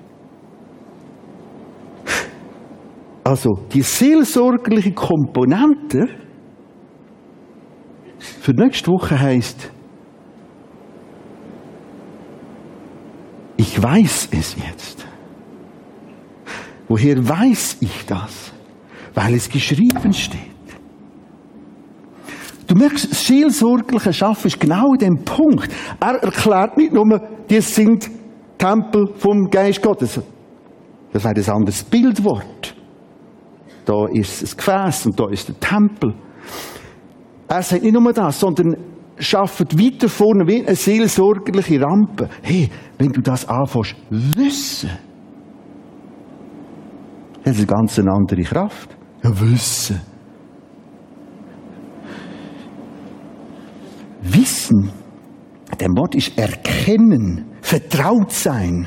Also 3.29 3.59
die 3.75 3.83
seelsorgerliche 3.83 4.93
Komponente 4.93 6.09
für 8.19 8.53
nächste 8.53 8.91
Woche 8.91 9.21
heißt, 9.21 9.71
ich 13.59 13.83
weiß 13.83 14.31
es 14.31 14.57
jetzt. 14.57 15.07
Woher 16.89 17.29
weiß 17.29 17.77
ich 17.81 18.07
das? 18.07 18.51
Weil 19.13 19.35
es 19.35 19.51
geschrieben 19.51 20.15
steht. 20.15 20.41
Du 22.67 22.77
merkst, 22.77 23.11
das 23.11 23.27
seelsorgliche 23.27 24.15
Schaffen 24.15 24.47
ist 24.47 24.59
genau 24.59 24.95
dem 24.95 25.23
Punkt. 25.23 25.71
Er 26.01 26.15
erklärt 26.15 26.79
nicht 26.79 26.95
nur, 26.95 27.05
die 27.51 27.61
sind 27.61 28.11
Tempel 28.57 29.13
vom 29.19 29.51
Geist 29.51 29.83
Gottes. 29.83 30.19
Das 31.13 31.25
wäre 31.25 31.35
ein 31.35 31.51
anderes 31.51 31.83
Bildwort. 31.83 32.78
Da 33.89 34.07
ist 34.07 34.43
das 34.43 34.55
Gefäß 34.55 35.07
und 35.07 35.19
da 35.19 35.31
ist 35.31 35.49
der 35.49 35.59
Tempel. 35.59 36.13
Er 37.49 37.63
sagt 37.63 37.83
nicht 37.83 37.95
nur 37.95 38.13
das, 38.13 38.39
sondern 38.39 38.77
schafft 39.17 39.79
weiter 39.79 40.11
vorne 40.11 40.47
wie 40.47 40.61
eine 40.61 40.77
seelsorgerliche 40.77 41.81
Rampe. 41.81 42.29
Hey, 42.43 42.69
wenn 42.99 43.09
du 43.13 43.23
das 43.23 43.49
anfängst, 43.49 43.97
wissen, 44.11 44.91
das 47.45 47.57
ist 47.57 47.61
eine 47.61 47.67
ganz 47.67 47.99
andere 47.99 48.43
Kraft. 48.43 48.95
Ja, 49.25 49.31
wissen. 49.41 50.03
Wissen, 54.21 54.93
der 55.81 55.89
Wort 55.89 56.15
ist 56.15 56.37
erkennen, 56.37 57.47
vertraut 57.63 58.33
sein, 58.33 58.87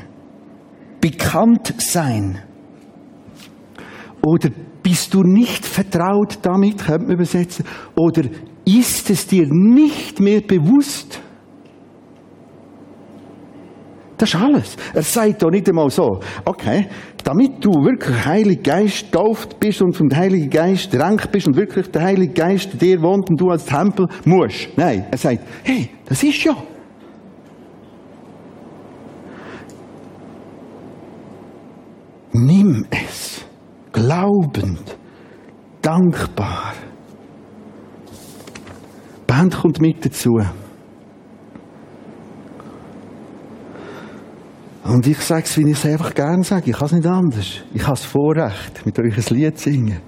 bekannt 1.02 1.74
sein. 1.80 2.38
Oder 4.24 4.52
bist 4.84 5.14
du 5.14 5.24
nicht 5.24 5.66
vertraut 5.66 6.40
damit, 6.42 6.86
könnte 6.86 7.08
man 7.08 7.16
übersetzen. 7.16 7.66
Oder 7.96 8.24
ist 8.66 9.10
es 9.10 9.28
dir 9.28 9.48
nicht 9.50 10.20
mehr 10.20 10.42
bewusst? 10.42 11.22
Das 14.18 14.36
ist 14.36 14.40
alles. 14.40 14.78
Er 14.94 15.02
sagt 15.02 15.42
doch 15.42 15.50
nicht 15.50 15.68
einmal 15.68 15.90
so, 15.90 16.20
okay, 16.46 16.88
damit 17.24 17.64
du 17.66 17.72
wirklich 17.72 18.26
Heilig 18.26 18.62
Geist 18.62 19.12
tauft 19.12 19.60
bist 19.60 19.82
und 19.82 19.94
vom 19.94 20.10
Heiligen 20.16 20.50
Geist 20.50 20.94
drängt 20.94 21.32
bist 21.32 21.48
und 21.48 21.56
wirklich 21.56 21.90
der 21.90 22.04
Heilige 22.04 22.34
Geist 22.34 22.80
dir 22.80 23.02
wohnt 23.02 23.30
und 23.32 23.42
du 23.42 23.50
als 23.50 23.66
Tempel 23.66 24.08
musst. 24.26 24.70
Nein, 24.76 25.06
er 25.10 25.18
sagt, 25.18 25.42
hey, 25.64 25.90
das 26.06 26.22
ist 26.22 26.44
ja. 26.44 26.56
Nimm 32.34 32.86
es, 32.90 33.31
glaubend, 34.12 34.97
dankbar. 35.82 36.74
Die 39.22 39.26
Band 39.26 39.55
kommt 39.55 39.80
mit 39.80 40.05
dazu. 40.05 40.38
Und 44.84 45.07
ich 45.07 45.20
sage 45.20 45.43
es, 45.43 45.57
wie 45.57 45.70
ich 45.70 45.78
es 45.78 45.86
einfach 45.86 46.14
gerne 46.14 46.43
sage. 46.43 46.72
Ich 46.72 46.76
kann 46.76 46.88
es 46.88 46.91
nicht 46.91 47.07
anders. 47.07 47.62
Ich 47.74 47.84
habe 47.84 47.93
das 47.93 48.03
Vorrecht, 48.03 48.86
mit 48.86 48.99
euch 48.99 49.16
ein 49.16 49.36
Lied 49.38 49.57
zu 49.57 49.72
singen. 49.72 50.01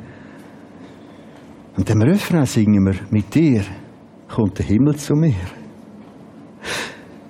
Und 1.78 1.88
dem 1.88 2.02
Refrain 2.02 2.46
singen 2.46 2.86
wir, 2.86 2.96
mit 3.10 3.34
dir 3.34 3.64
kommt 4.28 4.60
der 4.60 4.66
Himmel 4.66 4.98
zu 4.98 5.14
mir. 5.14 5.36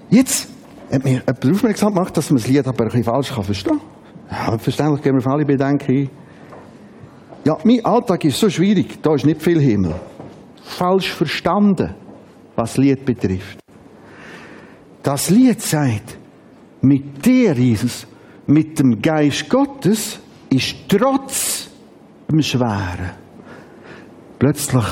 Jetzt 0.10 0.50
hat 0.92 1.04
mir 1.04 1.12
jemand 1.12 1.46
aufmerksam 1.46 1.94
gemacht, 1.94 2.18
dass 2.18 2.32
man 2.32 2.38
das 2.38 2.48
Lied 2.48 2.68
aber 2.68 2.86
ein 2.86 2.88
bisschen 2.88 3.04
falsch 3.04 3.32
verstehen 3.32 3.80
kann. 4.30 4.52
Ja, 4.52 4.58
verständlich 4.58 5.04
gehen 5.04 5.14
wir 5.14 5.20
auf 5.20 5.28
alle 5.28 5.46
Bedenken 5.46 5.92
ein. 5.92 6.23
Ja, 7.46 7.58
mein 7.64 7.84
Alltag 7.84 8.24
ist 8.26 8.40
so 8.40 8.50
schwierig, 8.50 9.02
da 9.02 9.16
ist 9.16 9.26
nicht 9.26 9.42
viel 9.42 9.60
Himmel. 9.60 9.96
Falsch 10.64 11.12
verstanden, 11.12 11.94
was 12.56 12.78
Lied 12.78 13.04
betrifft. 13.04 13.60
Das 15.02 15.30
Lied 15.30 15.62
sagt, 15.62 16.18
mit 16.82 17.26
dir, 17.26 17.54
Jesus, 17.54 18.08
mit 18.48 18.80
dem 18.80 19.02
Geist 19.02 19.50
Gottes, 19.50 20.20
ist 20.50 20.76
trotz 20.88 21.70
dem 22.30 22.42
Schweren 22.42 23.24
plötzlich 24.44 24.86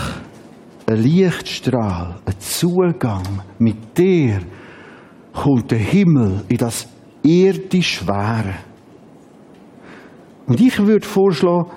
ein 0.86 1.04
Lichtstrahl, 1.04 2.22
ein 2.26 2.40
Zugang. 2.40 3.42
Mit 3.60 3.98
dir 3.98 4.40
kommt 5.34 5.72
der 5.72 5.80
Himmel 5.80 6.46
in 6.48 6.58
das 6.58 6.88
irdisch 7.22 7.98
Schwere. 7.98 8.56
Und 10.48 10.62
ich 10.62 10.80
würde 10.80 11.06
vorschlagen, 11.06 11.70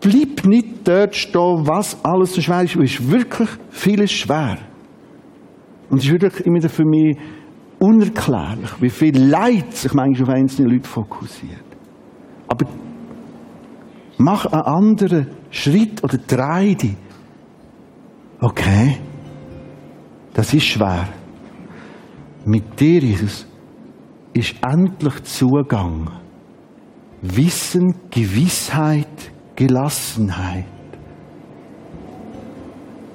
bleib 0.00 0.44
nicht 0.44 0.86
dort 0.86 1.14
stehen, 1.14 1.66
was 1.66 2.04
alles 2.04 2.34
so 2.34 2.40
schwer 2.40 2.62
ist. 2.62 2.76
Es 2.76 2.92
ist 2.92 3.10
wirklich 3.10 3.48
vieles 3.70 4.12
schwer. 4.12 4.58
Und 5.90 5.98
es 5.98 6.04
ist 6.04 6.12
wirklich 6.12 6.46
immer 6.46 6.60
für 6.68 6.84
mich 6.84 7.16
unerklärlich, 7.78 8.70
wie 8.80 8.90
viel 8.90 9.18
Leid 9.18 9.74
sich 9.74 9.94
manchmal 9.94 10.30
auf 10.30 10.34
einzelne 10.34 10.72
Leute 10.72 10.88
fokussiert. 10.88 11.64
Aber 12.48 12.66
mach 14.18 14.46
einen 14.46 14.62
anderen 14.62 15.28
Schritt 15.50 16.02
oder 16.02 16.18
drei 16.18 16.74
dich. 16.74 16.96
Okay, 18.40 18.98
das 20.34 20.54
ist 20.54 20.64
schwer. 20.64 21.08
Mit 22.44 22.78
dir, 22.78 23.00
Jesus, 23.00 23.46
ist 24.32 24.54
endlich 24.64 25.22
Zugang. 25.24 26.10
Wissen, 27.20 27.94
Gewissheit, 28.10 29.32
Gelassenheit. 29.58 30.66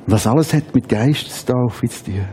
Was 0.07 0.27
alles 0.27 0.53
hat 0.53 0.75
mit 0.75 0.89
Geistestaufe 0.89 1.87
zu 1.87 2.03
tun. 2.03 2.27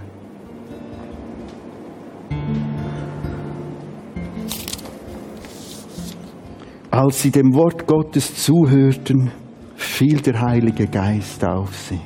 Als 6.91 7.23
sie 7.23 7.31
dem 7.31 7.55
Wort 7.55 7.87
Gottes 7.87 8.35
zuhörten, 8.35 9.31
fiel 9.77 10.21
der 10.21 10.41
Heilige 10.41 10.89
Geist 10.89 11.45
auf 11.45 11.73
sie. 11.77 12.01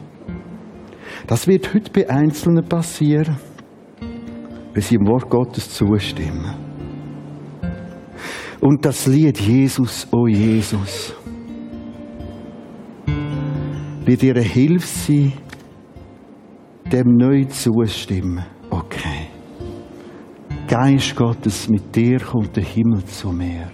Das 1.26 1.46
wird 1.46 1.72
heute 1.72 1.90
bei 1.90 2.10
Einzelnen 2.10 2.68
passieren, 2.68 3.38
wenn 4.74 4.82
sie 4.82 4.98
dem 4.98 5.06
Wort 5.06 5.30
Gottes 5.30 5.70
zustimmen. 5.70 6.54
Und 8.60 8.84
das 8.84 9.06
Lied 9.06 9.40
Jesus, 9.40 10.06
o 10.12 10.18
oh 10.18 10.26
Jesus, 10.26 11.14
wird 14.04 14.22
ihre 14.22 14.42
Hilfe 14.42 14.86
sein, 14.86 15.32
dem 16.92 17.16
neu 17.16 17.44
zustimmen. 17.44 18.44
Okay. 18.70 19.28
Geist 20.68 21.14
Gottes, 21.14 21.68
mit 21.68 21.94
dir 21.94 22.18
kommt 22.20 22.56
der 22.56 22.64
Himmel 22.64 23.04
zu 23.04 23.30
mir. 23.30 23.70